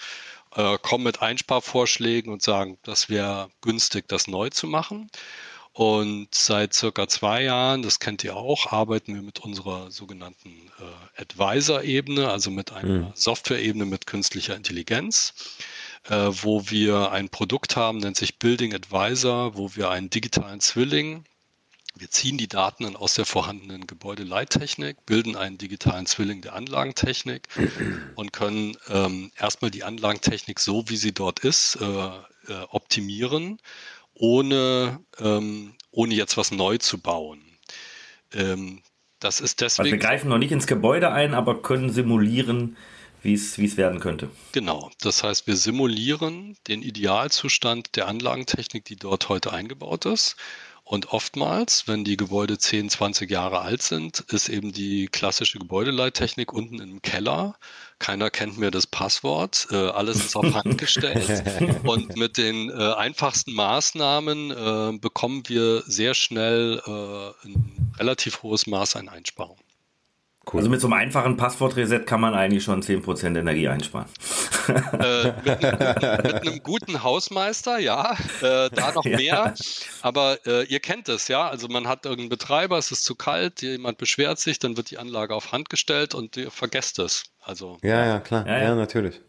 [0.57, 5.11] äh, kommen mit Einsparvorschlägen und sagen, das wäre günstig, das neu zu machen.
[5.77, 11.21] Und seit circa zwei Jahren, das kennt ihr auch, arbeiten wir mit unserer sogenannten äh,
[11.21, 13.13] Advisor-Ebene, also mit einer mhm.
[13.15, 15.35] Software-Ebene mit künstlicher Intelligenz,
[16.09, 21.27] äh, wo wir ein Produkt haben, nennt sich Building Advisor, wo wir einen digitalen Zwilling
[21.99, 27.49] wir ziehen die Daten aus der vorhandenen Gebäudeleittechnik, bilden einen digitalen Zwilling der Anlagentechnik
[28.17, 33.59] und können ähm, erstmal die Anlagentechnik so, wie sie dort ist, äh, äh, optimieren
[34.19, 37.43] ohne, ähm, ohne jetzt was neu zu bauen.
[38.33, 38.83] Ähm,
[39.21, 39.87] das ist deswegen.
[39.87, 42.77] Also wir greifen noch nicht ins Gebäude ein, aber können simulieren,
[43.23, 44.31] wie es werden könnte.
[44.53, 44.91] Genau.
[45.01, 50.37] Das heißt, wir simulieren den Idealzustand der Anlagentechnik, die dort heute eingebaut ist
[50.89, 56.53] und oftmals, wenn die Gebäude 10, 20 Jahre alt sind, ist eben die klassische Gebäudeleittechnik
[56.53, 57.57] unten im Keller.
[57.99, 59.67] Keiner kennt mehr das Passwort.
[59.73, 61.43] Äh, alles ist auf Hand gestellt.
[61.85, 68.69] und mit den äh, einfachsten Maßnahmen äh, bekommen wir sehr schnell äh, ein relativ hohes
[68.69, 69.59] Maß an Einsparung.
[70.51, 70.61] Cool.
[70.61, 74.07] Also mit so einem einfachen Passwortreset kann man eigentlich schon 10% Energie einsparen.
[74.69, 79.17] Äh, mit, einem, mit, einem, guten Hausmeister, ja, äh, da noch ja.
[79.17, 79.55] mehr.
[80.03, 81.49] Aber äh, ihr kennt es, ja.
[81.49, 84.99] Also man hat irgendeinen Betreiber, es ist zu kalt, jemand beschwert sich, dann wird die
[84.99, 87.25] Anlage auf Hand gestellt und ihr vergesst es.
[87.41, 88.47] Also, ja, ja, klar.
[88.47, 88.65] ja, ja.
[88.65, 89.21] ja natürlich.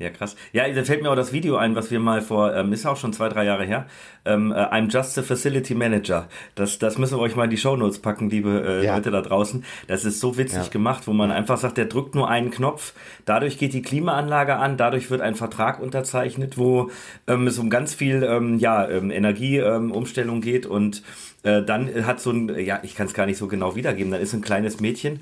[0.00, 0.08] Ja.
[0.08, 0.34] Krass.
[0.54, 2.96] Ja, da fällt mir auch das Video ein, was wir mal vor, ähm, ist auch
[2.96, 3.86] schon zwei, drei Jahre her,
[4.24, 6.26] ähm, äh, I'm just a Facility Manager.
[6.54, 8.96] Das, das müssen wir euch mal in die Shownotes packen, liebe äh, ja.
[8.96, 9.62] Leute da draußen.
[9.88, 10.68] Das ist so witzig ja.
[10.68, 12.94] gemacht, wo man einfach sagt, der drückt nur einen Knopf,
[13.26, 16.90] dadurch geht die Klimaanlage an, dadurch wird ein Vertrag unterzeichnet, wo
[17.26, 21.02] ähm, es um ganz viel ähm, ja, ähm, Energieumstellung ähm, geht und
[21.42, 24.20] äh, dann hat so ein, ja, ich kann es gar nicht so genau wiedergeben, dann
[24.20, 25.20] ist ein kleines Mädchen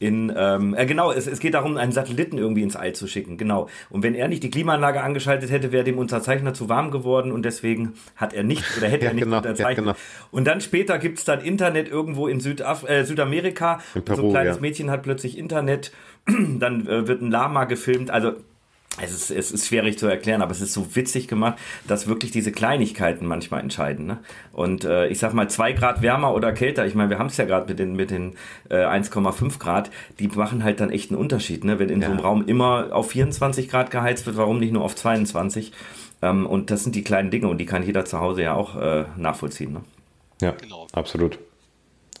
[0.00, 3.36] in, ähm, äh, genau, es, es geht darum, einen Satelliten irgendwie ins All zu schicken,
[3.36, 3.68] genau.
[3.90, 7.44] Und wenn er nicht die Klimaanlage angeschaltet hätte, wäre dem Unterzeichner zu warm geworden und
[7.44, 9.86] deswegen hat er nicht oder hätte ja, er nicht genau, unterzeichnet.
[9.86, 9.96] Ja, genau.
[10.30, 13.80] Und dann später gibt's dann Internet irgendwo in Südaf äh, Südamerika.
[14.04, 14.60] Peru, so ein kleines ja.
[14.62, 15.92] Mädchen hat plötzlich Internet,
[16.26, 18.32] dann äh, wird ein Lama gefilmt, also
[18.98, 22.32] es ist, es ist schwierig zu erklären, aber es ist so witzig gemacht, dass wirklich
[22.32, 24.06] diese Kleinigkeiten manchmal entscheiden.
[24.06, 24.18] Ne?
[24.52, 27.36] Und äh, ich sag mal, zwei Grad wärmer oder kälter, ich meine, wir haben es
[27.36, 28.34] ja gerade mit den, mit den
[28.68, 31.64] äh, 1,5 Grad, die machen halt dann echt einen Unterschied.
[31.64, 31.78] Ne?
[31.78, 32.08] Wenn in ja.
[32.08, 35.72] so einem Raum immer auf 24 Grad geheizt wird, warum nicht nur auf 22?
[36.22, 38.76] Ähm, und das sind die kleinen Dinge und die kann jeder zu Hause ja auch
[38.76, 39.72] äh, nachvollziehen.
[39.72, 39.80] Ne?
[40.42, 40.86] Ja, genau.
[40.92, 41.38] absolut.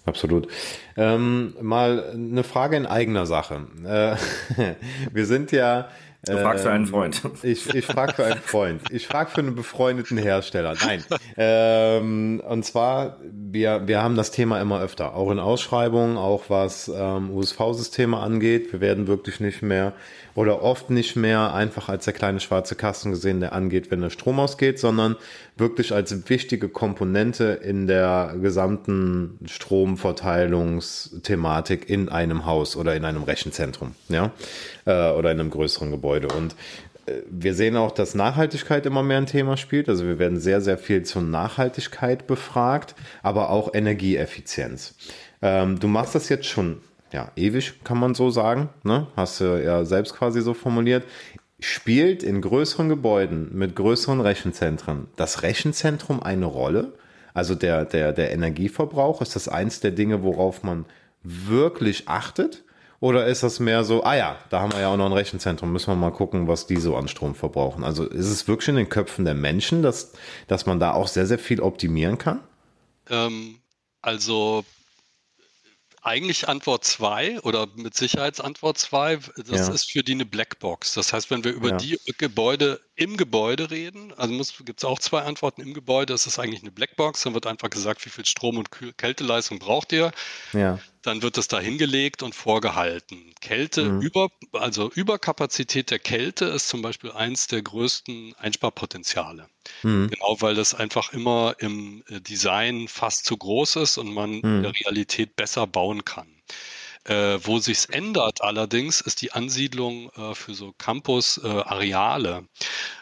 [0.06, 0.48] Absolut.
[0.96, 3.66] Ähm, mal eine Frage in eigener Sache.
[3.84, 4.16] Äh,
[5.12, 5.88] wir sind ja
[6.22, 7.22] Du fragst für einen ähm, Freund.
[7.42, 8.82] Ich, ich frage für einen Freund.
[8.90, 10.74] Ich frage für einen befreundeten Hersteller.
[10.84, 11.02] Nein.
[11.36, 16.88] Ähm, und zwar, wir, wir haben das Thema immer öfter, auch in Ausschreibungen, auch was
[16.94, 18.72] ähm, USV-Systeme angeht.
[18.72, 19.94] Wir werden wirklich nicht mehr
[20.34, 24.10] oder oft nicht mehr einfach als der kleine schwarze Kasten gesehen, der angeht, wenn der
[24.10, 25.16] Strom ausgeht, sondern
[25.56, 33.94] wirklich als wichtige Komponente in der gesamten Stromverteilungsthematik in einem Haus oder in einem Rechenzentrum,
[34.08, 34.32] ja,
[34.86, 36.28] äh, oder in einem größeren Gebäude.
[36.28, 36.54] Und
[37.06, 39.88] äh, wir sehen auch, dass Nachhaltigkeit immer mehr ein Thema spielt.
[39.88, 44.94] Also wir werden sehr, sehr viel zur Nachhaltigkeit befragt, aber auch Energieeffizienz.
[45.42, 46.80] Ähm, du machst das jetzt schon
[47.12, 48.68] ja, ewig, kann man so sagen.
[48.82, 49.06] Ne?
[49.16, 51.04] Hast du ja selbst quasi so formuliert.
[51.58, 56.94] Spielt in größeren Gebäuden mit größeren Rechenzentren das Rechenzentrum eine Rolle?
[57.34, 60.86] Also der, der, der Energieverbrauch, ist das eins der Dinge, worauf man
[61.22, 62.64] wirklich achtet?
[62.98, 65.72] Oder ist das mehr so, ah ja, da haben wir ja auch noch ein Rechenzentrum,
[65.72, 67.82] müssen wir mal gucken, was die so an Strom verbrauchen.
[67.82, 70.12] Also ist es wirklich in den Köpfen der Menschen, dass,
[70.48, 72.40] dass man da auch sehr, sehr viel optimieren kann?
[73.08, 73.56] Ähm,
[74.02, 74.64] also
[76.02, 79.74] eigentlich Antwort 2 oder mit Sicherheitsantwort 2, das ja.
[79.74, 80.94] ist für die eine Blackbox.
[80.94, 81.76] Das heißt, wenn wir über ja.
[81.76, 84.34] die Gebäude im Gebäude reden, also
[84.64, 87.70] gibt es auch zwei Antworten im Gebäude, das ist eigentlich eine Blackbox, dann wird einfach
[87.70, 90.12] gesagt, wie viel Strom und Kälteleistung braucht ihr.
[90.52, 90.78] Ja.
[91.02, 93.34] Dann wird das da hingelegt und vorgehalten.
[93.40, 94.02] Kälte mhm.
[94.02, 99.48] über, also Überkapazität der Kälte ist zum Beispiel eins der größten Einsparpotenziale.
[99.82, 100.10] Mhm.
[100.10, 104.44] Genau, weil das einfach immer im äh, Design fast zu groß ist und man mhm.
[104.44, 106.28] in der Realität besser bauen kann.
[107.04, 112.44] Äh, wo sich's ändert allerdings, ist die Ansiedlung äh, für so Campus-Areale,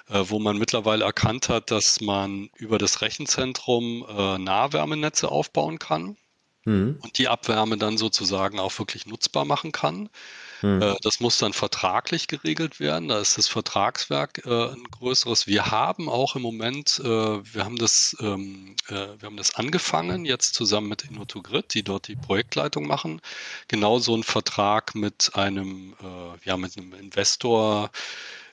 [0.08, 6.16] äh, wo man mittlerweile erkannt hat, dass man über das Rechenzentrum äh, Nahwärmenetze aufbauen kann
[6.64, 7.00] mhm.
[7.02, 10.08] und die Abwärme dann sozusagen auch wirklich nutzbar machen kann.
[10.60, 10.82] Hm.
[10.82, 13.08] Äh, das muss dann vertraglich geregelt werden.
[13.08, 15.46] Da ist das Vertragswerk äh, ein größeres.
[15.46, 20.24] Wir haben auch im Moment, äh, wir haben das, ähm, äh, wir haben das angefangen,
[20.24, 23.20] jetzt zusammen mit Innotogrid, die dort die Projektleitung machen,
[23.68, 27.90] genau so einen Vertrag mit einem, äh, ja, mit einem Investor,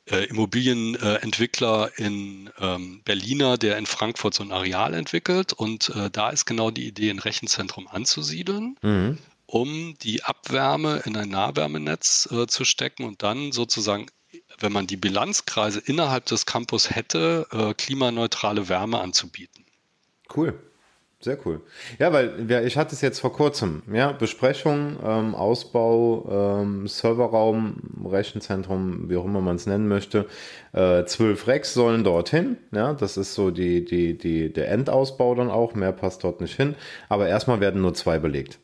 [0.07, 5.53] äh, Immobilienentwickler in ähm, Berliner, der in Frankfurt so ein Areal entwickelt.
[5.53, 8.77] Und äh, da ist genau die Idee, ein Rechenzentrum anzusiedeln.
[8.81, 14.07] Mhm um die Abwärme in ein Nahwärmenetz äh, zu stecken und dann sozusagen,
[14.59, 19.65] wenn man die Bilanzkreise innerhalb des Campus hätte, äh, klimaneutrale Wärme anzubieten.
[20.35, 20.59] Cool.
[21.21, 21.61] Sehr cool.
[21.97, 27.77] Ja, weil ja, ich hatte es jetzt vor kurzem, ja, Besprechung, ähm, Ausbau, ähm, Serverraum,
[28.05, 30.27] Rechenzentrum, wie auch immer man es nennen möchte.
[30.73, 35.49] Äh, zwölf Racks sollen dorthin, ja, das ist so die, die, die, der Endausbau dann
[35.49, 36.75] auch, mehr passt dort nicht hin.
[37.09, 38.59] Aber erstmal werden nur zwei belegt.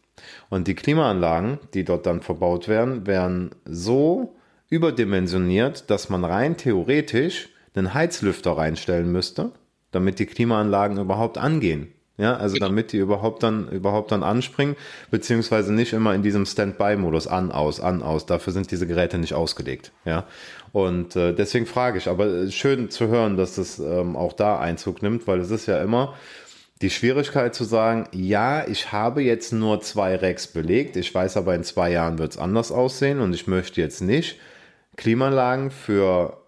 [0.50, 4.36] Und die Klimaanlagen, die dort dann verbaut werden, werden so
[4.70, 9.52] überdimensioniert, dass man rein theoretisch einen Heizlüfter reinstellen müsste,
[9.92, 11.94] damit die Klimaanlagen überhaupt angehen.
[12.18, 12.68] Ja, also genau.
[12.68, 14.76] damit die überhaupt dann, überhaupt dann anspringen,
[15.10, 18.28] beziehungsweise nicht immer in diesem Standby-Modus an, aus, an, aus.
[18.28, 19.92] Dafür sind diese Geräte nicht ausgelegt.
[20.06, 20.26] Ja,
[20.72, 25.02] und äh, deswegen frage ich, aber schön zu hören, dass das ähm, auch da Einzug
[25.02, 26.14] nimmt, weil es ist ja immer,
[26.82, 31.56] die Schwierigkeit zu sagen, ja, ich habe jetzt nur zwei Racks belegt, ich weiß aber
[31.56, 34.40] in zwei Jahren wird es anders aussehen und ich möchte jetzt nicht
[34.98, 36.42] Klimaanlagen für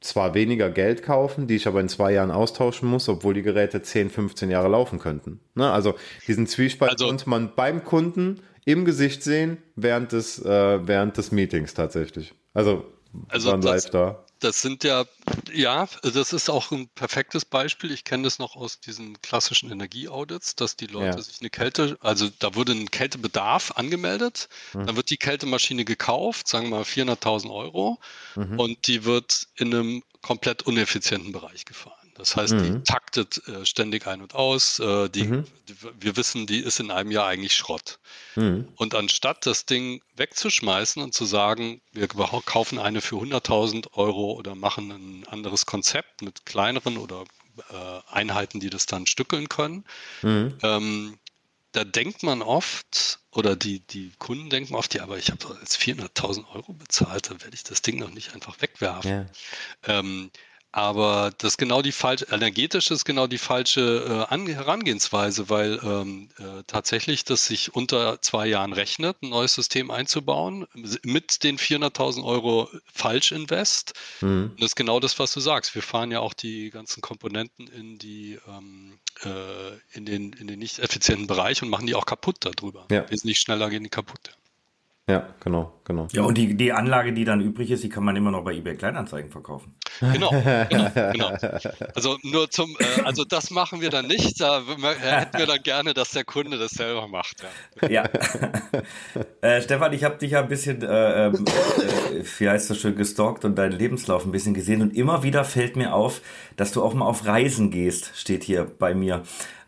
[0.00, 3.82] zwar weniger Geld kaufen, die ich aber in zwei Jahren austauschen muss, obwohl die Geräte
[3.82, 5.40] 10, 15 Jahre laufen könnten.
[5.54, 5.70] Ne?
[5.70, 5.94] Also
[6.28, 11.32] diesen Zwiespalt also, konnte man beim Kunden im Gesicht sehen während des, äh, während des
[11.32, 12.34] Meetings tatsächlich.
[12.52, 12.84] Also,
[13.28, 15.06] also live da das sind ja,
[15.52, 17.90] ja, das ist auch ein perfektes Beispiel.
[17.90, 21.22] Ich kenne das noch aus diesen klassischen Energieaudits, dass die Leute ja.
[21.22, 24.86] sich eine Kälte, also da wurde ein Kältebedarf angemeldet, mhm.
[24.86, 27.98] dann wird die Kältemaschine gekauft, sagen wir mal 400.000 Euro,
[28.34, 28.60] mhm.
[28.60, 32.03] und die wird in einem komplett uneffizienten Bereich gefahren.
[32.14, 32.62] Das heißt, mhm.
[32.62, 34.78] die taktet äh, ständig ein und aus.
[34.78, 35.44] Äh, die, mhm.
[35.68, 37.98] die, wir wissen, die ist in einem Jahr eigentlich Schrott.
[38.36, 38.68] Mhm.
[38.76, 44.54] Und anstatt das Ding wegzuschmeißen und zu sagen, wir kaufen eine für 100.000 Euro oder
[44.54, 47.24] machen ein anderes Konzept mit kleineren oder
[47.70, 49.84] äh, Einheiten, die das dann stückeln können,
[50.22, 50.54] mhm.
[50.62, 51.18] ähm,
[51.74, 55.76] da denkt man oft, oder die, die Kunden denken oft, ja, aber ich habe jetzt
[55.76, 59.10] 400.000 Euro bezahlt, dann werde ich das Ding noch nicht einfach wegwerfen.
[59.10, 59.26] Ja.
[59.98, 60.30] Ähm,
[60.74, 66.30] aber das ist genau die falsche, energetisch ist genau die falsche äh, Herangehensweise, weil ähm,
[66.38, 70.66] äh, tatsächlich das sich unter zwei Jahren rechnet, ein neues System einzubauen,
[71.04, 73.92] mit den 400.000 Euro Falschinvest.
[74.20, 74.50] Mhm.
[74.50, 75.76] Und das ist genau das, was du sagst.
[75.76, 80.58] Wir fahren ja auch die ganzen Komponenten in die, ähm, äh, in den, in den
[80.58, 82.88] nicht effizienten Bereich und machen die auch kaputt darüber.
[82.90, 83.08] Ja.
[83.08, 84.36] Wesentlich schneller gehen die kaputt.
[85.06, 86.06] Ja, genau, genau.
[86.12, 88.54] Ja, und die, die Anlage, die dann übrig ist, die kann man immer noch bei
[88.54, 89.74] eBay Kleinanzeigen verkaufen.
[90.00, 91.30] Genau, genau, genau.
[91.94, 94.40] Also nur zum, äh, also das machen wir dann nicht.
[94.40, 97.44] Da hätten wir dann gerne, dass der Kunde das selber macht.
[97.82, 97.88] Ja.
[97.88, 98.04] ja.
[99.42, 102.96] äh, Stefan, ich habe dich ja ein bisschen, äh, ähm, äh, wie heißt das schön,
[102.96, 106.22] gestalkt und deinen Lebenslauf ein bisschen gesehen und immer wieder fällt mir auf,
[106.56, 109.22] dass du auch mal auf Reisen gehst, steht hier bei mir.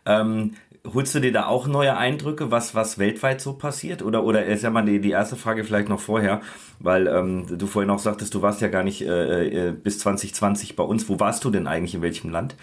[0.07, 0.55] Ähm,
[0.93, 4.01] holst du dir da auch neue Eindrücke, was, was weltweit so passiert?
[4.01, 6.41] Oder, oder ist ja mal die, die erste Frage vielleicht noch vorher,
[6.79, 10.75] weil ähm, du vorhin auch sagtest, du warst ja gar nicht äh, äh, bis 2020
[10.75, 11.09] bei uns.
[11.09, 12.55] Wo warst du denn eigentlich, in welchem Land?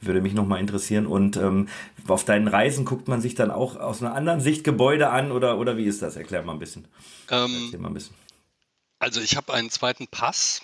[0.00, 1.06] Würde mich nochmal interessieren.
[1.06, 1.68] Und ähm,
[2.06, 5.58] auf deinen Reisen guckt man sich dann auch aus einer anderen Sicht Gebäude an oder,
[5.58, 6.16] oder wie ist das?
[6.16, 6.86] Erklär mal ein bisschen.
[7.30, 8.14] Ähm, mal ein bisschen.
[9.00, 10.62] Also ich habe einen zweiten Pass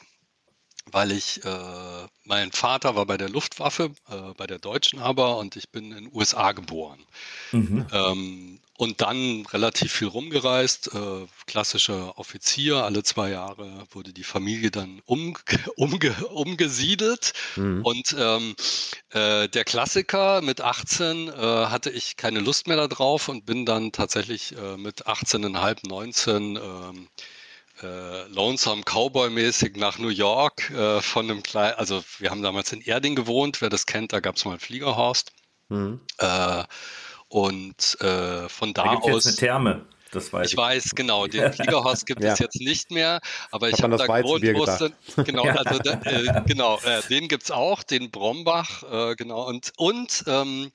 [0.91, 5.57] weil ich, äh, mein Vater war bei der Luftwaffe, äh, bei der Deutschen aber, und
[5.57, 7.05] ich bin in den USA geboren.
[7.53, 7.87] Mhm.
[7.93, 12.79] Ähm, und dann relativ viel rumgereist, äh, klassischer Offizier.
[12.79, 15.37] Alle zwei Jahre wurde die Familie dann um,
[15.77, 17.35] umge, umgesiedelt.
[17.55, 17.83] Mhm.
[17.85, 18.57] Und ähm,
[19.11, 23.93] äh, der Klassiker mit 18 äh, hatte ich keine Lust mehr darauf und bin dann
[23.93, 27.09] tatsächlich äh, mit 18,5, 19 ähm,
[27.83, 32.81] äh, Lonesome Cowboy-mäßig nach New York äh, von einem kleinen, also wir haben damals in
[32.81, 35.33] Erding gewohnt, wer das kennt, da gab es mal ein Fliegerhorst.
[35.69, 36.01] Mhm.
[36.19, 36.65] Äh,
[37.29, 39.25] und äh, von da, da aus.
[39.25, 39.87] Jetzt eine Therme.
[40.13, 41.27] Das weiß ich, ich weiß, genau.
[41.27, 42.33] Den Fliegerhorst gibt ja.
[42.33, 44.93] es jetzt nicht mehr, aber ich, ich habe hab da gewohnt, wusste,
[45.25, 50.25] genau, also äh, genau, äh, den gibt es auch, den Brombach, äh, genau, und, und
[50.29, 50.71] ähm,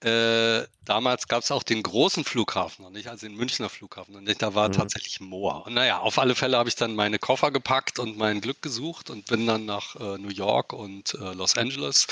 [0.00, 4.24] äh, damals gab es auch den großen Flughafen noch nicht, also den Münchner Flughafen und
[4.24, 4.74] nicht, da war mhm.
[4.74, 5.66] tatsächlich Moor.
[5.66, 9.10] Und naja, auf alle Fälle habe ich dann meine Koffer gepackt und mein Glück gesucht
[9.10, 12.06] und bin dann nach äh, New York und äh, Los Angeles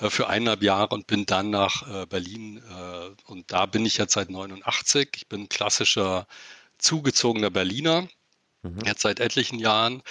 [0.00, 2.62] äh, für eineinhalb Jahre und bin dann nach äh, Berlin
[3.26, 5.08] und da bin ich jetzt seit 89.
[5.16, 6.26] Ich bin klassischer
[6.78, 8.08] zugezogener Berliner,
[8.62, 8.80] mhm.
[8.84, 10.02] jetzt seit etlichen Jahren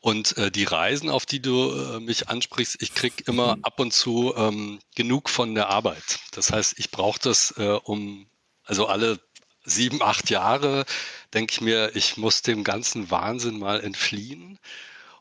[0.00, 3.64] und äh, die Reisen, auf die du äh, mich ansprichst, ich krieg immer mhm.
[3.64, 6.20] ab und zu ähm, genug von der Arbeit.
[6.32, 8.28] Das heißt, ich brauche das äh, um,
[8.64, 9.20] also alle
[9.64, 10.84] sieben, acht Jahre
[11.34, 14.58] denke ich mir, ich muss dem ganzen Wahnsinn mal entfliehen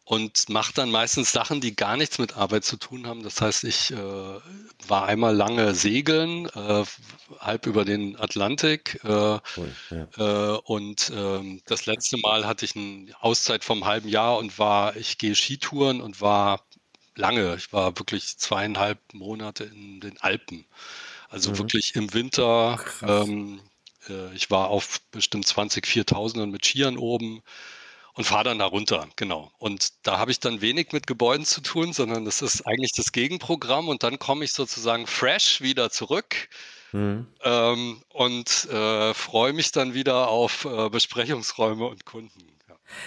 [0.07, 3.23] und mache dann meistens Sachen, die gar nichts mit Arbeit zu tun haben.
[3.23, 3.97] Das heißt, ich äh,
[4.87, 6.85] war einmal lange segeln, äh,
[7.41, 9.01] halb über den Atlantik.
[9.03, 9.41] Äh, cool,
[9.89, 10.07] ja.
[10.55, 14.95] Äh, und ähm, das letzte Mal hatte ich eine Auszeit vom halben Jahr und war,
[14.95, 16.61] ich gehe Skitouren und war
[17.15, 17.55] lange.
[17.57, 20.63] Ich war wirklich zweieinhalb Monate in den Alpen.
[21.27, 21.57] Also mhm.
[21.57, 22.79] wirklich im Winter.
[23.01, 23.59] Ähm,
[24.07, 27.43] äh, ich war auf bestimmt 20, 4000 mit Skiern oben
[28.17, 29.51] und fahre dann da runter, genau.
[29.59, 33.11] Und da habe ich dann wenig mit Gebäuden zu tun, sondern das ist eigentlich das
[33.11, 36.49] Gegenprogramm und dann komme ich sozusagen fresh wieder zurück
[36.91, 37.27] mhm.
[37.43, 42.56] ähm, und äh, freue mich dann wieder auf äh, Besprechungsräume und Kunden.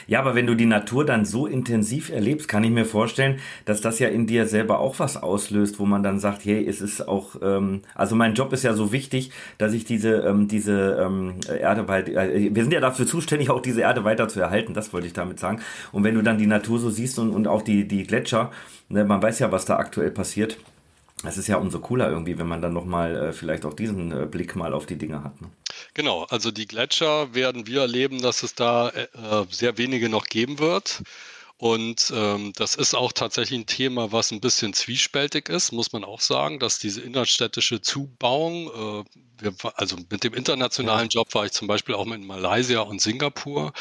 [0.07, 3.81] Ja, aber wenn du die Natur dann so intensiv erlebst, kann ich mir vorstellen, dass
[3.81, 7.07] das ja in dir selber auch was auslöst, wo man dann sagt, hey, es ist
[7.07, 11.35] auch, ähm, also mein Job ist ja so wichtig, dass ich diese, ähm, diese ähm,
[11.49, 14.93] Erde weiter, äh, wir sind ja dafür zuständig, auch diese Erde weiter zu erhalten, das
[14.93, 15.61] wollte ich damit sagen.
[15.93, 18.51] Und wenn du dann die Natur so siehst und, und auch die, die Gletscher,
[18.89, 20.59] ne, man weiß ja, was da aktuell passiert,
[21.25, 24.27] es ist ja umso cooler irgendwie, wenn man dann nochmal äh, vielleicht auch diesen äh,
[24.27, 25.41] Blick mal auf die Dinge hat.
[25.41, 25.49] Ne?
[25.95, 29.07] Genau, also die Gletscher werden wir erleben, dass es da äh,
[29.51, 31.03] sehr wenige noch geben wird.
[31.61, 36.05] Und ähm, das ist auch tatsächlich ein Thema, was ein bisschen zwiespältig ist, muss man
[36.05, 39.05] auch sagen, dass diese innerstädtische Zubauung, äh,
[39.43, 43.75] wir, also mit dem internationalen Job war ich zum Beispiel auch mit Malaysia und Singapur.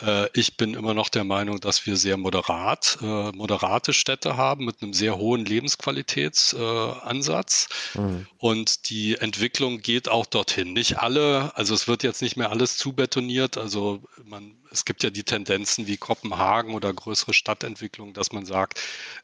[0.00, 4.64] Äh, ich bin immer noch der Meinung, dass wir sehr moderat, äh, moderate Städte haben
[4.64, 7.68] mit einem sehr hohen Lebensqualitätsansatz.
[7.94, 8.26] Äh, mhm.
[8.38, 10.72] Und die Entwicklung geht auch dorthin.
[10.72, 13.56] Nicht alle, also es wird jetzt nicht mehr alles zubetoniert.
[13.58, 18.80] Also man, es gibt ja die Tendenzen wie Kopenhagen oder größere Stadtentwicklung, dass man sagt,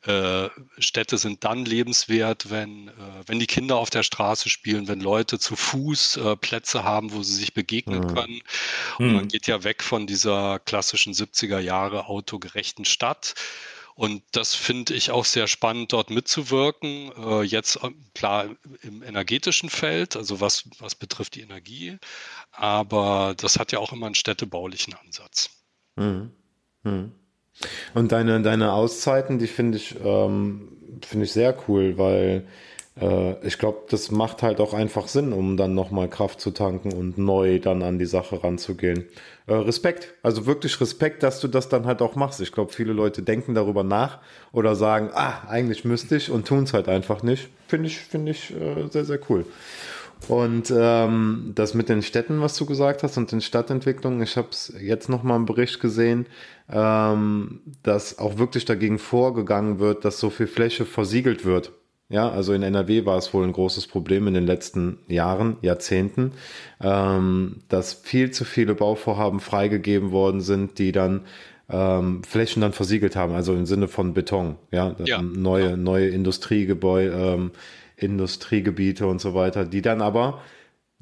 [0.07, 2.93] äh, Städte sind dann lebenswert, wenn, äh,
[3.27, 7.23] wenn die Kinder auf der Straße spielen, wenn Leute zu Fuß äh, Plätze haben, wo
[7.23, 8.15] sie sich begegnen mhm.
[8.15, 8.41] können.
[8.99, 9.15] Und mhm.
[9.15, 13.35] man geht ja weg von dieser klassischen 70er Jahre autogerechten Stadt.
[13.95, 17.13] Und das finde ich auch sehr spannend, dort mitzuwirken.
[17.17, 18.47] Äh, jetzt äh, klar
[18.83, 21.99] im energetischen Feld, also was, was betrifft die Energie,
[22.51, 25.51] aber das hat ja auch immer einen städtebaulichen Ansatz.
[25.95, 26.33] Mhm.
[26.83, 27.13] Mhm.
[27.95, 32.49] Und deine, deine Auszeiten, die finde ich, ähm, finde ich sehr cool, weil
[33.01, 36.93] äh, ich glaube, das macht halt auch einfach Sinn, um dann nochmal Kraft zu tanken
[36.93, 39.07] und neu dann an die Sache ranzugehen.
[39.47, 42.41] Äh, Respekt, also wirklich Respekt, dass du das dann halt auch machst.
[42.41, 44.19] Ich glaube, viele Leute denken darüber nach
[44.53, 47.49] oder sagen, ah, eigentlich müsste ich und tun es halt einfach nicht.
[47.69, 49.45] Finde ich, finde ich äh, sehr, sehr cool.
[50.29, 54.49] Und ähm, das mit den Städten, was du gesagt hast, und den Stadtentwicklungen, ich habe
[54.51, 56.27] es jetzt nochmal im Bericht gesehen,
[56.71, 61.73] ähm, dass auch wirklich dagegen vorgegangen wird, dass so viel Fläche versiegelt wird.
[62.11, 66.33] Ja, also in NRW war es wohl ein großes Problem in den letzten Jahren, Jahrzehnten,
[66.83, 71.23] ähm, dass viel zu viele Bauvorhaben freigegeben worden sind, die dann
[71.71, 75.23] ähm, Flächen dann versiegelt haben, also im Sinne von Beton, ja, ja.
[75.23, 77.51] neue, neue Industriegebäude, ähm,
[77.97, 80.43] Industriegebiete und so weiter, die dann aber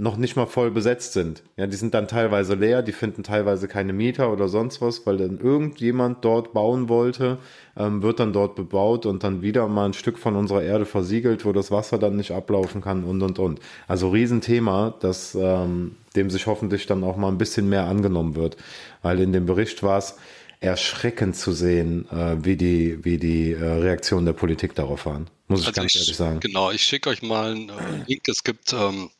[0.03, 1.44] noch nicht mal voll besetzt sind.
[1.57, 5.16] Ja, die sind dann teilweise leer, die finden teilweise keine Mieter oder sonst was, weil
[5.16, 7.38] dann irgendjemand dort bauen wollte,
[7.76, 11.44] ähm, wird dann dort bebaut und dann wieder mal ein Stück von unserer Erde versiegelt,
[11.44, 13.61] wo das Wasser dann nicht ablaufen kann und und und.
[13.86, 18.57] Also Riesenthema, das ähm, dem sich hoffentlich dann auch mal ein bisschen mehr angenommen wird,
[19.03, 20.16] weil in dem Bericht war es
[20.59, 25.28] erschreckend zu sehen, äh, wie die, wie die äh, Reaktionen der Politik darauf waren.
[25.46, 26.40] Muss ich also ganz ich, ehrlich sagen.
[26.40, 28.28] Genau, ich schicke euch mal einen äh, Link.
[28.28, 29.11] Es gibt ähm,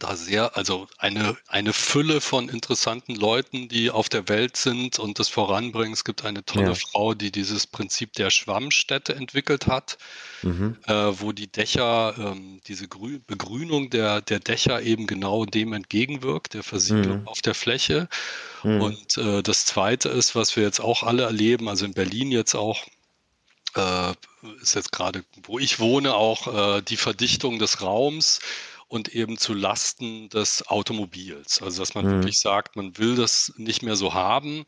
[0.00, 5.18] da sehr, also eine, eine Fülle von interessanten Leuten, die auf der Welt sind und
[5.18, 5.92] das voranbringen.
[5.92, 6.74] Es gibt eine tolle ja.
[6.74, 9.98] Frau, die dieses Prinzip der Schwammstätte entwickelt hat,
[10.42, 10.76] mhm.
[10.86, 16.54] äh, wo die Dächer, ähm, diese Grü Begrünung der, der Dächer eben genau dem entgegenwirkt,
[16.54, 17.28] der Versiegelung mhm.
[17.28, 18.08] auf der Fläche.
[18.62, 18.80] Mhm.
[18.80, 22.54] Und äh, das Zweite ist, was wir jetzt auch alle erleben, also in Berlin jetzt
[22.54, 22.86] auch,
[23.76, 24.12] äh,
[24.62, 28.40] ist jetzt gerade, wo ich wohne, auch äh, die Verdichtung des Raums
[28.90, 31.62] und eben zu Lasten des Automobils.
[31.62, 32.10] Also dass man mhm.
[32.10, 34.66] wirklich sagt, man will das nicht mehr so haben.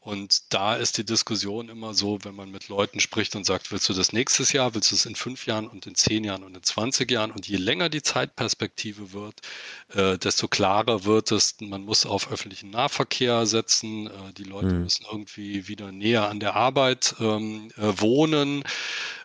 [0.00, 3.86] Und da ist die Diskussion immer so, wenn man mit Leuten spricht und sagt, willst
[3.90, 6.56] du das nächstes Jahr, willst du es in fünf Jahren und in zehn Jahren und
[6.56, 7.30] in 20 Jahren?
[7.30, 9.42] Und je länger die Zeitperspektive wird,
[9.92, 14.84] äh, desto klarer wird es, man muss auf öffentlichen Nahverkehr setzen, äh, die Leute mhm.
[14.84, 18.64] müssen irgendwie wieder näher an der Arbeit ähm, äh, wohnen.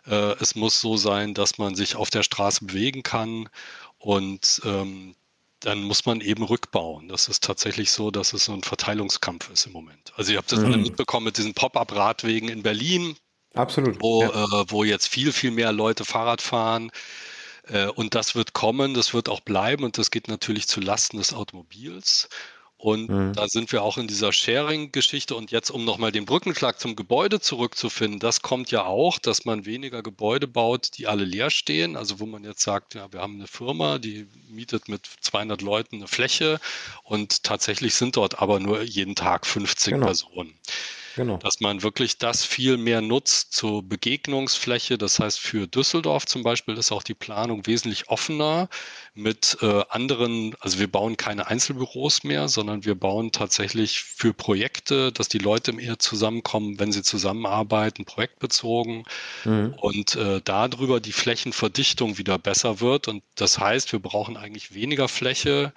[0.06, 3.48] Äh, es muss so sein, dass man sich auf der Straße bewegen kann.
[4.04, 5.16] Und ähm,
[5.60, 7.08] dann muss man eben rückbauen.
[7.08, 10.12] Das ist tatsächlich so, dass es so ein Verteilungskampf ist im Moment.
[10.14, 10.82] Also ihr habt das mhm.
[10.82, 13.16] mitbekommen mit diesen Pop-up-Radwegen in Berlin.
[13.54, 13.96] Absolut.
[14.02, 14.28] Wo, ja.
[14.28, 16.90] äh, wo jetzt viel, viel mehr Leute Fahrrad fahren.
[17.66, 21.16] Äh, und das wird kommen, das wird auch bleiben und das geht natürlich zu Lasten
[21.16, 22.28] des Automobils.
[22.84, 23.32] Und mhm.
[23.32, 25.34] da sind wir auch in dieser Sharing-Geschichte.
[25.34, 29.64] Und jetzt, um nochmal den Brückenschlag zum Gebäude zurückzufinden, das kommt ja auch, dass man
[29.64, 31.96] weniger Gebäude baut, die alle leer stehen.
[31.96, 35.96] Also wo man jetzt sagt, ja, wir haben eine Firma, die mietet mit 200 Leuten
[35.96, 36.60] eine Fläche
[37.04, 40.04] und tatsächlich sind dort aber nur jeden Tag 50 genau.
[40.04, 40.52] Personen.
[41.16, 41.36] Genau.
[41.36, 44.98] Dass man wirklich das viel mehr nutzt zur Begegnungsfläche.
[44.98, 48.68] Das heißt, für Düsseldorf zum Beispiel ist auch die Planung wesentlich offener
[49.14, 55.12] mit äh, anderen, also wir bauen keine Einzelbüros mehr, sondern wir bauen tatsächlich für Projekte,
[55.12, 59.04] dass die Leute eher zusammenkommen, wenn sie zusammenarbeiten, projektbezogen
[59.44, 59.74] mhm.
[59.80, 63.06] und äh, darüber die Flächenverdichtung wieder besser wird.
[63.06, 65.72] Und das heißt, wir brauchen eigentlich weniger Fläche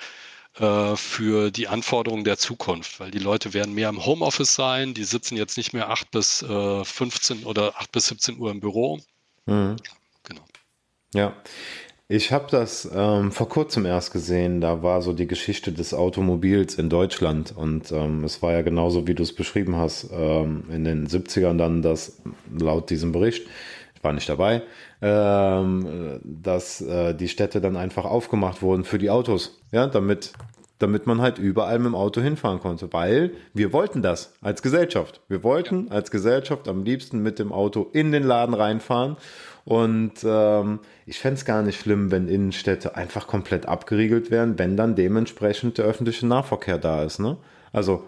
[0.60, 5.04] äh, für die Anforderungen der Zukunft, weil die Leute werden mehr im Homeoffice sein, die
[5.04, 9.00] sitzen jetzt nicht mehr 8 bis äh, 15 oder 8 bis 17 Uhr im Büro.
[9.46, 9.76] Mhm.
[10.24, 10.42] Genau.
[11.14, 11.34] Ja.
[12.10, 14.62] Ich habe das ähm, vor kurzem erst gesehen.
[14.62, 17.54] Da war so die Geschichte des Automobils in Deutschland.
[17.54, 21.58] Und ähm, es war ja genauso, wie du es beschrieben hast, ähm, in den 70ern
[21.58, 22.22] dann, dass
[22.58, 23.46] laut diesem Bericht,
[23.98, 24.62] ich war nicht dabei,
[25.02, 30.34] ähm, dass äh, die Städte dann einfach aufgemacht wurden für die Autos, ja, damit
[30.80, 35.22] damit man halt überall mit dem Auto hinfahren konnte, weil wir wollten das als Gesellschaft.
[35.28, 35.94] Wir wollten ja.
[35.94, 39.18] als Gesellschaft am liebsten mit dem Auto in den Laden reinfahren
[39.66, 44.78] und ähm, ich fände es gar nicht schlimm, wenn Innenstädte einfach komplett abgeriegelt wären, wenn
[44.78, 47.20] dann dementsprechend der öffentliche Nahverkehr da ist.
[47.20, 47.38] Ne?
[47.74, 48.04] Also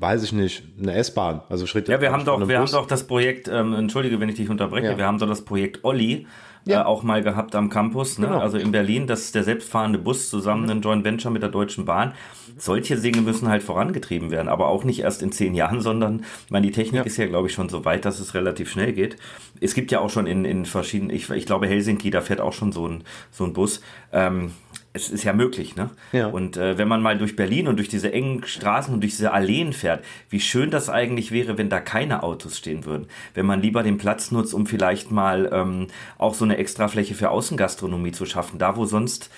[0.00, 1.42] weiß ich nicht, eine S-Bahn.
[1.48, 1.88] Also Schritt.
[1.88, 4.88] Ja, wir haben doch, wir haben doch das Projekt, ähm, entschuldige, wenn ich dich unterbreche,
[4.92, 4.98] ja.
[4.98, 6.26] wir haben doch das Projekt Olli
[6.64, 6.82] ja.
[6.82, 8.26] äh, auch mal gehabt am Campus, ne?
[8.26, 8.38] Genau.
[8.38, 10.70] also in Berlin, das ist der selbstfahrende Bus zusammen mhm.
[10.70, 12.14] ein Joint Venture mit der Deutschen Bahn.
[12.56, 16.50] Solche Dinge müssen halt vorangetrieben werden, aber auch nicht erst in zehn Jahren, sondern ich
[16.50, 17.02] meine, die Technik ja.
[17.02, 19.16] ist ja, glaube ich, schon so weit, dass es relativ schnell geht.
[19.60, 22.52] Es gibt ja auch schon in, in verschiedenen, ich, ich glaube Helsinki, da fährt auch
[22.52, 23.80] schon so ein, so ein Bus.
[24.12, 24.52] Ähm,
[24.92, 25.90] es ist ja möglich, ne?
[26.12, 26.26] Ja.
[26.26, 29.32] Und äh, wenn man mal durch Berlin und durch diese engen Straßen und durch diese
[29.32, 33.06] Alleen fährt, wie schön das eigentlich wäre, wenn da keine Autos stehen würden.
[33.34, 35.86] Wenn man lieber den Platz nutzt, um vielleicht mal ähm,
[36.18, 38.58] auch so eine Extrafläche für Außengastronomie zu schaffen.
[38.58, 39.30] Da, wo sonst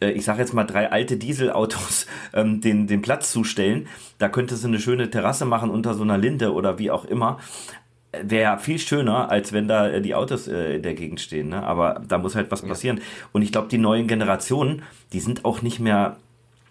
[0.00, 3.88] äh, ich sage jetzt mal, drei alte Dieselautos ähm, den, den Platz zustellen.
[4.18, 7.38] Da könnte sie eine schöne Terrasse machen unter so einer Linde oder wie auch immer
[8.22, 11.48] wäre viel schöner, als wenn da äh, die Autos äh, in der Gegend stehen.
[11.48, 11.62] Ne?
[11.62, 12.98] Aber da muss halt was passieren.
[12.98, 13.02] Ja.
[13.32, 16.16] Und ich glaube, die neuen Generationen, die sind auch nicht mehr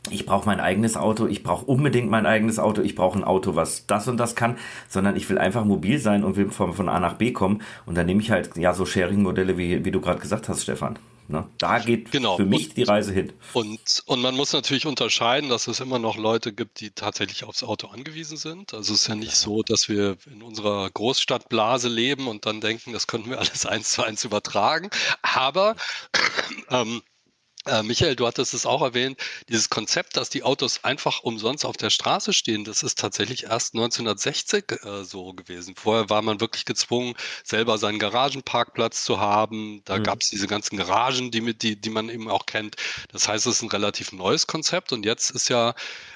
[0.09, 3.55] ich brauche mein eigenes Auto, ich brauche unbedingt mein eigenes Auto, ich brauche ein Auto,
[3.55, 4.57] was das und das kann,
[4.89, 7.61] sondern ich will einfach mobil sein und will von, von A nach B kommen.
[7.85, 10.99] Und dann nehme ich halt ja so Sharing-Modelle, wie, wie du gerade gesagt hast, Stefan.
[11.27, 11.47] Ne?
[11.57, 12.35] Da geht genau.
[12.35, 13.31] für mich und, die Reise hin.
[13.53, 17.63] Und, und man muss natürlich unterscheiden, dass es immer noch Leute gibt, die tatsächlich aufs
[17.63, 18.73] Auto angewiesen sind.
[18.73, 22.93] Also es ist ja nicht so, dass wir in unserer Großstadtblase leben und dann denken,
[22.93, 24.89] das könnten wir alles eins zu eins übertragen.
[25.21, 25.75] Aber
[26.69, 27.12] ähm, äh,
[27.83, 31.89] Michael, du hattest es auch erwähnt, dieses Konzept, dass die Autos einfach umsonst auf der
[31.89, 35.75] Straße stehen, das ist tatsächlich erst 1960 äh, so gewesen.
[35.75, 39.81] Vorher war man wirklich gezwungen, selber seinen Garagenparkplatz zu haben.
[39.85, 40.03] Da mhm.
[40.03, 42.75] gab es diese ganzen Garagen, die, die, die man eben auch kennt.
[43.11, 45.73] Das heißt, es ist ein relativ neues Konzept und jetzt ist ja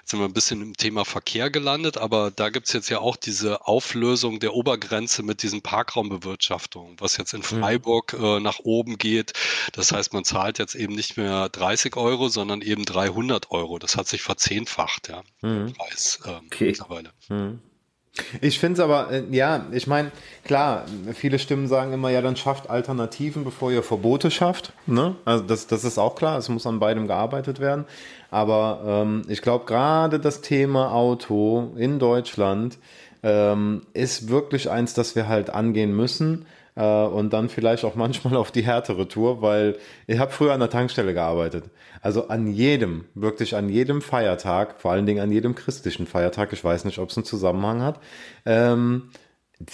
[0.08, 3.00] Jetzt sind wir ein bisschen im Thema Verkehr gelandet, aber da gibt es jetzt ja
[3.00, 7.44] auch diese Auflösung der Obergrenze mit diesen Parkraumbewirtschaftungen, was jetzt in mhm.
[7.44, 8.24] Freiburg mhm.
[8.24, 9.34] äh, nach oben geht.
[9.74, 13.80] Das heißt, man zahlt jetzt eben nicht mehr 30 Euro, sondern eben 300 Euro.
[13.80, 15.74] Das hat sich verzehnfacht, ja, mhm.
[15.74, 16.66] Preis äh, okay.
[16.68, 17.10] mittlerweile.
[17.30, 17.60] Mhm.
[18.42, 20.12] Ich finde es aber, äh, ja, ich meine,
[20.44, 24.74] klar, viele Stimmen sagen immer, ja, dann schafft Alternativen, bevor ihr Verbote schafft.
[24.86, 25.16] Ne?
[25.26, 27.86] Also das, das ist auch klar, es muss an beidem gearbeitet werden.
[28.32, 32.78] Aber ähm, ich glaube, gerade das Thema Auto in Deutschland
[33.24, 36.46] ähm, ist wirklich eins, das wir halt angehen müssen
[36.78, 40.60] äh, und dann vielleicht auch manchmal auf die härtere Tour, weil ich habe früher an
[40.60, 41.66] der Tankstelle gearbeitet.
[42.02, 46.64] Also an jedem, wirklich an jedem Feiertag, vor allen Dingen an jedem christlichen Feiertag, ich
[46.64, 48.00] weiß nicht, ob es einen Zusammenhang hat,
[48.46, 49.10] ähm,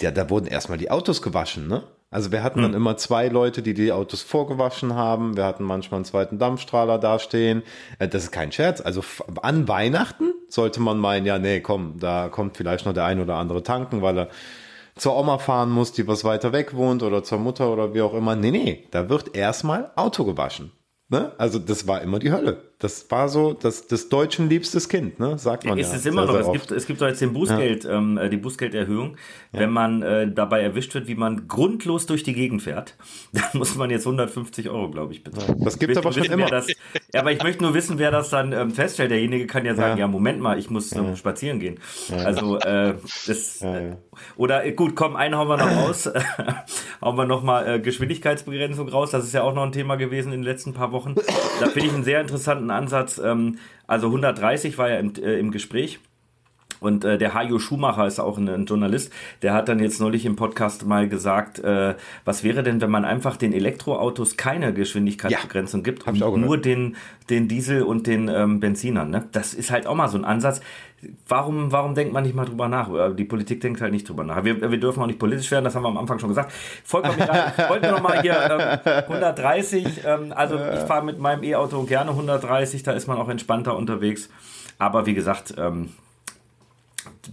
[0.00, 1.84] ja, da wurden erstmal die Autos gewaschen, ne?
[2.10, 2.76] Also wir hatten dann hm.
[2.76, 5.36] immer zwei Leute, die die Autos vorgewaschen haben.
[5.36, 7.64] Wir hatten manchmal einen zweiten Dampfstrahler dastehen.
[7.98, 8.80] Äh, das ist kein Scherz.
[8.80, 9.02] Also
[9.42, 13.34] an Weihnachten sollte man meinen, ja, nee, komm, da kommt vielleicht noch der ein oder
[13.34, 14.28] andere tanken, weil er
[14.96, 18.14] zur Oma fahren muss, die was weiter weg wohnt oder zur Mutter oder wie auch
[18.14, 18.36] immer.
[18.36, 20.72] Nee, nee, da wird erstmal Auto gewaschen.
[21.08, 21.32] Ne?
[21.38, 22.73] Also das war immer die Hölle.
[22.84, 25.38] Das war so das, das Deutschen liebstes Kind, ne?
[25.38, 25.96] sagt man ist ja.
[25.96, 26.34] Es immer noch.
[26.34, 27.92] Es gibt, es gibt jetzt den Bußgeld, ja.
[27.92, 29.16] ähm, äh, die Bußgelderhöhung.
[29.52, 29.60] Ja.
[29.60, 32.94] Wenn man äh, dabei erwischt wird, wie man grundlos durch die Gegend fährt,
[33.32, 35.62] dann muss man jetzt 150 Euro, glaube ich, bezahlen.
[35.64, 36.44] Das gibt aber schon immer.
[36.44, 39.10] Das, ja, aber ich möchte nur wissen, wer das dann ähm, feststellt.
[39.10, 41.80] Derjenige kann ja sagen, ja, Moment mal, ich muss ähm, spazieren gehen.
[42.12, 43.96] Also äh, das äh,
[44.36, 46.10] oder gut, komm, einen hauen wir noch raus.
[47.00, 49.10] hauen wir noch mal äh, Geschwindigkeitsbegrenzung raus.
[49.10, 51.14] Das ist ja auch noch ein Thema gewesen in den letzten paar Wochen.
[51.60, 53.20] Da finde ich einen sehr interessanten Ansatz.
[53.22, 56.00] Ähm, also 130 war ja im, äh, im Gespräch.
[56.84, 59.10] Und äh, der Hajo Schumacher ist auch ein, ein, Journalist,
[59.40, 61.94] der hat dann jetzt neulich im Podcast mal gesagt, äh,
[62.26, 66.96] was wäre denn, wenn man einfach den Elektroautos keine Geschwindigkeitsbegrenzung ja, gibt und nur den,
[67.30, 69.08] den Diesel und den ähm, Benzinern.
[69.08, 69.26] Ne?
[69.32, 70.60] Das ist halt auch mal so ein Ansatz.
[71.28, 73.14] Warum, warum denkt man nicht mal drüber nach?
[73.14, 74.44] Die Politik denkt halt nicht drüber nach.
[74.44, 76.52] Wir, wir dürfen auch nicht politisch werden, das haben wir am Anfang schon gesagt.
[76.84, 77.52] Vollkommen egal.
[77.56, 82.10] Ich wollte noch mal hier ähm, 130, ähm, also ich fahre mit meinem E-Auto gerne
[82.10, 84.28] 130, da ist man auch entspannter unterwegs.
[84.78, 85.90] Aber wie gesagt, ähm,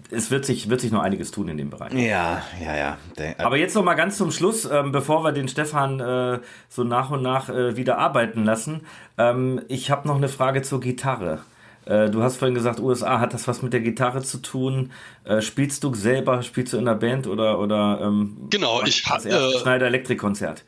[0.10, 1.94] es wird sich, wird sich noch einiges tun in dem Bereich.
[1.94, 2.98] Ja, ja, ja.
[3.38, 7.12] Aber jetzt noch mal ganz zum Schluss, ähm, bevor wir den Stefan äh, so nach
[7.12, 8.82] und nach äh, wieder arbeiten lassen.
[9.18, 11.40] Ähm, ich habe noch eine Frage zur Gitarre.
[11.86, 14.92] Äh, du hast vorhin gesagt, USA hat das was mit der Gitarre zu tun.
[15.24, 19.54] Äh, spielst du selber, spielst du in der Band oder oder ähm, Genau, ich hatte
[19.62, 20.64] Schneider Elektrik Konzert.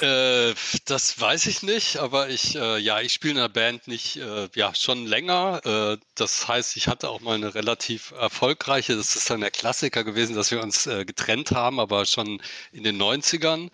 [0.00, 0.54] Äh,
[0.84, 4.48] das weiß ich nicht, aber ich, äh, ja, ich spiele in der Band nicht, äh,
[4.54, 5.60] ja, schon länger.
[5.64, 10.04] Äh, das heißt, ich hatte auch mal eine relativ erfolgreiche, das ist dann der Klassiker
[10.04, 12.40] gewesen, dass wir uns äh, getrennt haben, aber schon
[12.72, 13.70] in den 90ern.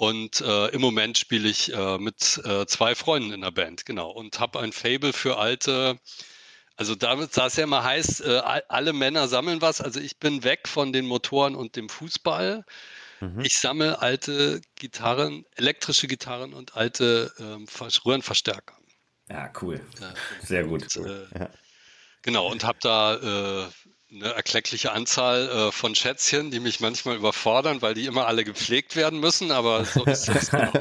[0.00, 4.58] Und äh, im Moment spiele ich mit zwei Freunden in der Band, genau, und habe
[4.60, 5.98] ein Fable für alte,
[6.76, 9.82] also sah es ja immer heißt, alle Männer sammeln was.
[9.82, 12.64] Also ich bin weg von den Motoren und dem Fußball.
[13.20, 13.40] Mhm.
[13.40, 17.66] Ich sammle alte Gitarren, elektrische Gitarren und alte ähm,
[18.06, 18.78] Röhrenverstärker.
[19.28, 19.82] Ja, cool.
[20.42, 20.96] Sehr gut.
[20.96, 21.50] Und, äh, ja.
[22.22, 23.68] Genau, und habe da äh,
[24.12, 28.96] eine erkleckliche Anzahl äh, von Schätzchen, die mich manchmal überfordern, weil die immer alle gepflegt
[28.96, 30.50] werden müssen, aber so ist das.
[30.50, 30.72] genau.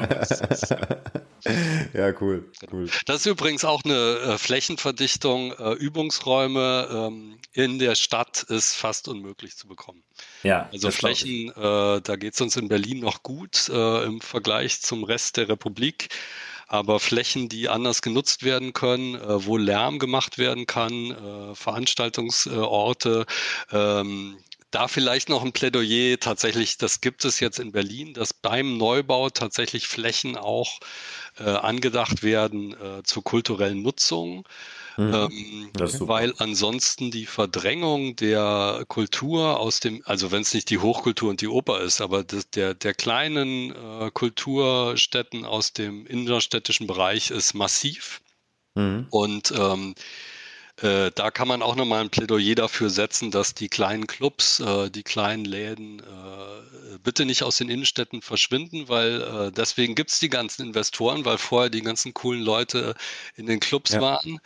[1.93, 2.89] ja, cool, cool.
[3.05, 5.53] Das ist übrigens auch eine äh, Flächenverdichtung.
[5.53, 10.01] Äh, Übungsräume ähm, in der Stadt ist fast unmöglich zu bekommen.
[10.43, 14.81] Ja, also Flächen, äh, da geht es uns in Berlin noch gut äh, im Vergleich
[14.81, 16.09] zum Rest der Republik.
[16.71, 23.25] Aber Flächen, die anders genutzt werden können, äh, wo Lärm gemacht werden kann, äh, Veranstaltungsorte,
[23.71, 24.37] ähm,
[24.71, 26.19] da vielleicht noch ein Plädoyer.
[26.19, 30.79] Tatsächlich, das gibt es jetzt in Berlin, dass beim Neubau tatsächlich Flächen auch
[31.39, 34.47] äh, angedacht werden äh, zur kulturellen Nutzung.
[34.99, 35.13] Mhm.
[35.13, 35.69] Ähm,
[35.99, 41.39] weil ansonsten die Verdrängung der Kultur aus dem, also wenn es nicht die Hochkultur und
[41.39, 47.53] die Oper ist, aber das, der, der kleinen äh, Kulturstätten aus dem innerstädtischen Bereich ist
[47.53, 48.19] massiv.
[48.75, 49.07] Mhm.
[49.09, 49.95] Und ähm,
[50.81, 54.89] äh, da kann man auch nochmal ein Plädoyer dafür setzen, dass die kleinen Clubs, äh,
[54.89, 60.19] die kleinen Läden äh, bitte nicht aus den Innenstädten verschwinden, weil äh, deswegen gibt es
[60.19, 62.95] die ganzen Investoren, weil vorher die ganzen coolen Leute
[63.37, 64.01] in den Clubs ja.
[64.01, 64.39] waren.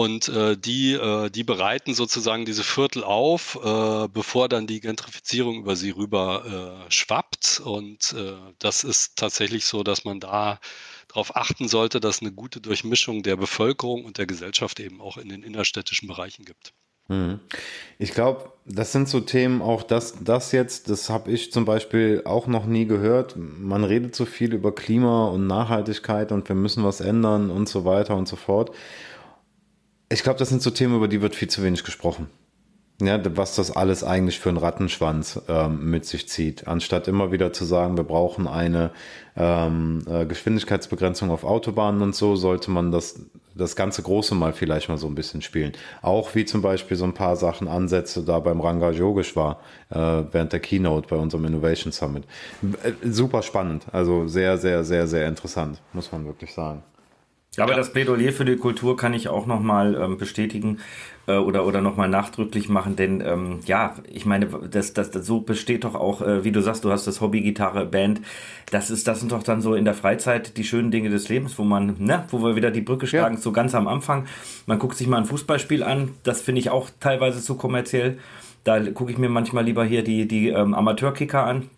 [0.00, 5.58] Und äh, die, äh, die bereiten sozusagen diese Viertel auf, äh, bevor dann die Gentrifizierung
[5.58, 7.60] über sie rüber äh, schwappt.
[7.62, 10.58] Und äh, das ist tatsächlich so, dass man da
[11.08, 15.28] darauf achten sollte, dass eine gute Durchmischung der Bevölkerung und der Gesellschaft eben auch in
[15.28, 16.72] den innerstädtischen Bereichen gibt.
[17.08, 17.40] Mhm.
[17.98, 22.22] Ich glaube, das sind so Themen, auch das, das jetzt, das habe ich zum Beispiel
[22.24, 23.34] auch noch nie gehört.
[23.36, 27.84] Man redet so viel über Klima und Nachhaltigkeit und wir müssen was ändern und so
[27.84, 28.74] weiter und so fort.
[30.12, 32.26] Ich glaube, das sind so Themen, über die wird viel zu wenig gesprochen.
[33.00, 36.68] Ja, was das alles eigentlich für einen Rattenschwanz ähm, mit sich zieht.
[36.68, 38.90] Anstatt immer wieder zu sagen, wir brauchen eine
[39.36, 44.88] ähm, äh, Geschwindigkeitsbegrenzung auf Autobahnen und so, sollte man das das ganze Große mal vielleicht
[44.88, 45.72] mal so ein bisschen spielen.
[46.02, 49.96] Auch wie zum Beispiel so ein paar Sachen, Ansätze da beim Ranga Yogisch war, äh,
[49.96, 52.24] während der Keynote bei unserem Innovation Summit.
[52.82, 56.82] Äh, super spannend, also sehr, sehr, sehr, sehr interessant, muss man wirklich sagen.
[57.56, 60.78] Ja, aber das Plädoyer für die Kultur kann ich auch nochmal ähm, bestätigen
[61.26, 65.40] äh, oder, oder nochmal nachdrücklich machen, denn ähm, ja, ich meine, das, das, das so
[65.40, 68.20] besteht doch auch, äh, wie du sagst, du hast das Hobby, Gitarre, Band,
[68.70, 71.58] das ist, das sind doch dann so in der Freizeit die schönen Dinge des Lebens,
[71.58, 73.40] wo man, ne, wo wir wieder die Brücke schlagen, ja.
[73.40, 74.26] so ganz am Anfang.
[74.66, 78.18] Man guckt sich mal ein Fußballspiel an, das finde ich auch teilweise zu kommerziell.
[78.62, 81.68] Da gucke ich mir manchmal lieber hier die, die ähm, Amateurkicker an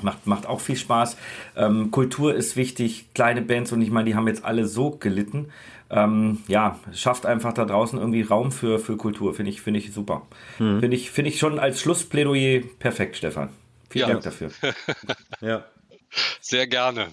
[0.00, 1.16] Macht, macht auch viel Spaß.
[1.56, 5.50] Ähm, Kultur ist wichtig, kleine Bands und ich meine, die haben jetzt alle so gelitten.
[5.90, 9.34] Ähm, ja, schafft einfach da draußen irgendwie Raum für, für Kultur.
[9.34, 10.26] Finde ich, finde ich super.
[10.58, 10.80] Mhm.
[10.80, 13.50] Finde ich, finde ich schon als Schlussplädoyer perfekt, Stefan.
[13.90, 14.12] Vielen ja.
[14.14, 14.50] Dank dafür.
[15.42, 15.64] ja.
[16.40, 17.08] Sehr gerne.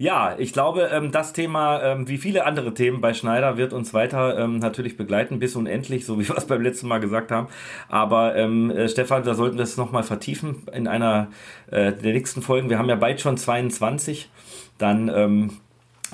[0.00, 3.92] Ja, ich glaube, ähm, das Thema, ähm, wie viele andere Themen bei Schneider, wird uns
[3.92, 7.48] weiter ähm, natürlich begleiten bis unendlich, so wie wir es beim letzten Mal gesagt haben.
[7.90, 11.28] Aber äh, Stefan, da sollten wir es nochmal vertiefen in einer
[11.70, 12.70] äh, der nächsten Folgen.
[12.70, 14.30] Wir haben ja bald schon 22.
[14.78, 15.50] Dann ähm,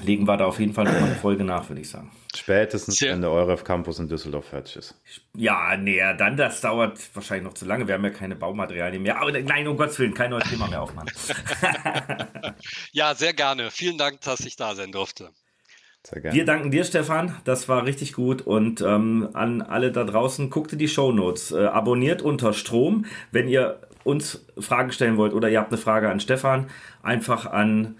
[0.02, 2.10] legen wir da auf jeden Fall noch eine Folge nach, würde ich sagen.
[2.34, 4.94] Spätestens, wenn der EUREF Campus in Düsseldorf fertig ist.
[5.34, 7.86] Ja, nee, dann, das dauert wahrscheinlich noch zu lange.
[7.86, 9.20] Wir haben ja keine Baumaterialien mehr.
[9.20, 11.10] Aber nein, um Gottes Willen, kein neues Thema mehr aufmachen.
[12.92, 13.70] ja, sehr gerne.
[13.70, 15.30] Vielen Dank, dass ich da sein durfte.
[16.02, 16.36] Sehr gerne.
[16.36, 17.36] Wir danken dir, Stefan.
[17.44, 18.42] Das war richtig gut.
[18.42, 21.52] Und ähm, an alle da draußen, guckt in die Show Notes.
[21.52, 23.06] Äh, abonniert unter Strom.
[23.32, 26.70] Wenn ihr uns Fragen stellen wollt oder ihr habt eine Frage an Stefan,
[27.02, 27.96] einfach an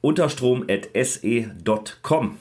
[0.00, 2.38] unterstrom.se.com.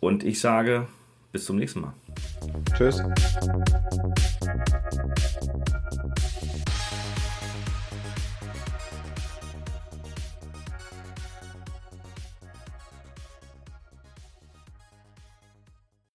[0.00, 0.86] Und ich sage
[1.32, 1.92] bis zum nächsten Mal.
[2.76, 3.02] Tschüss.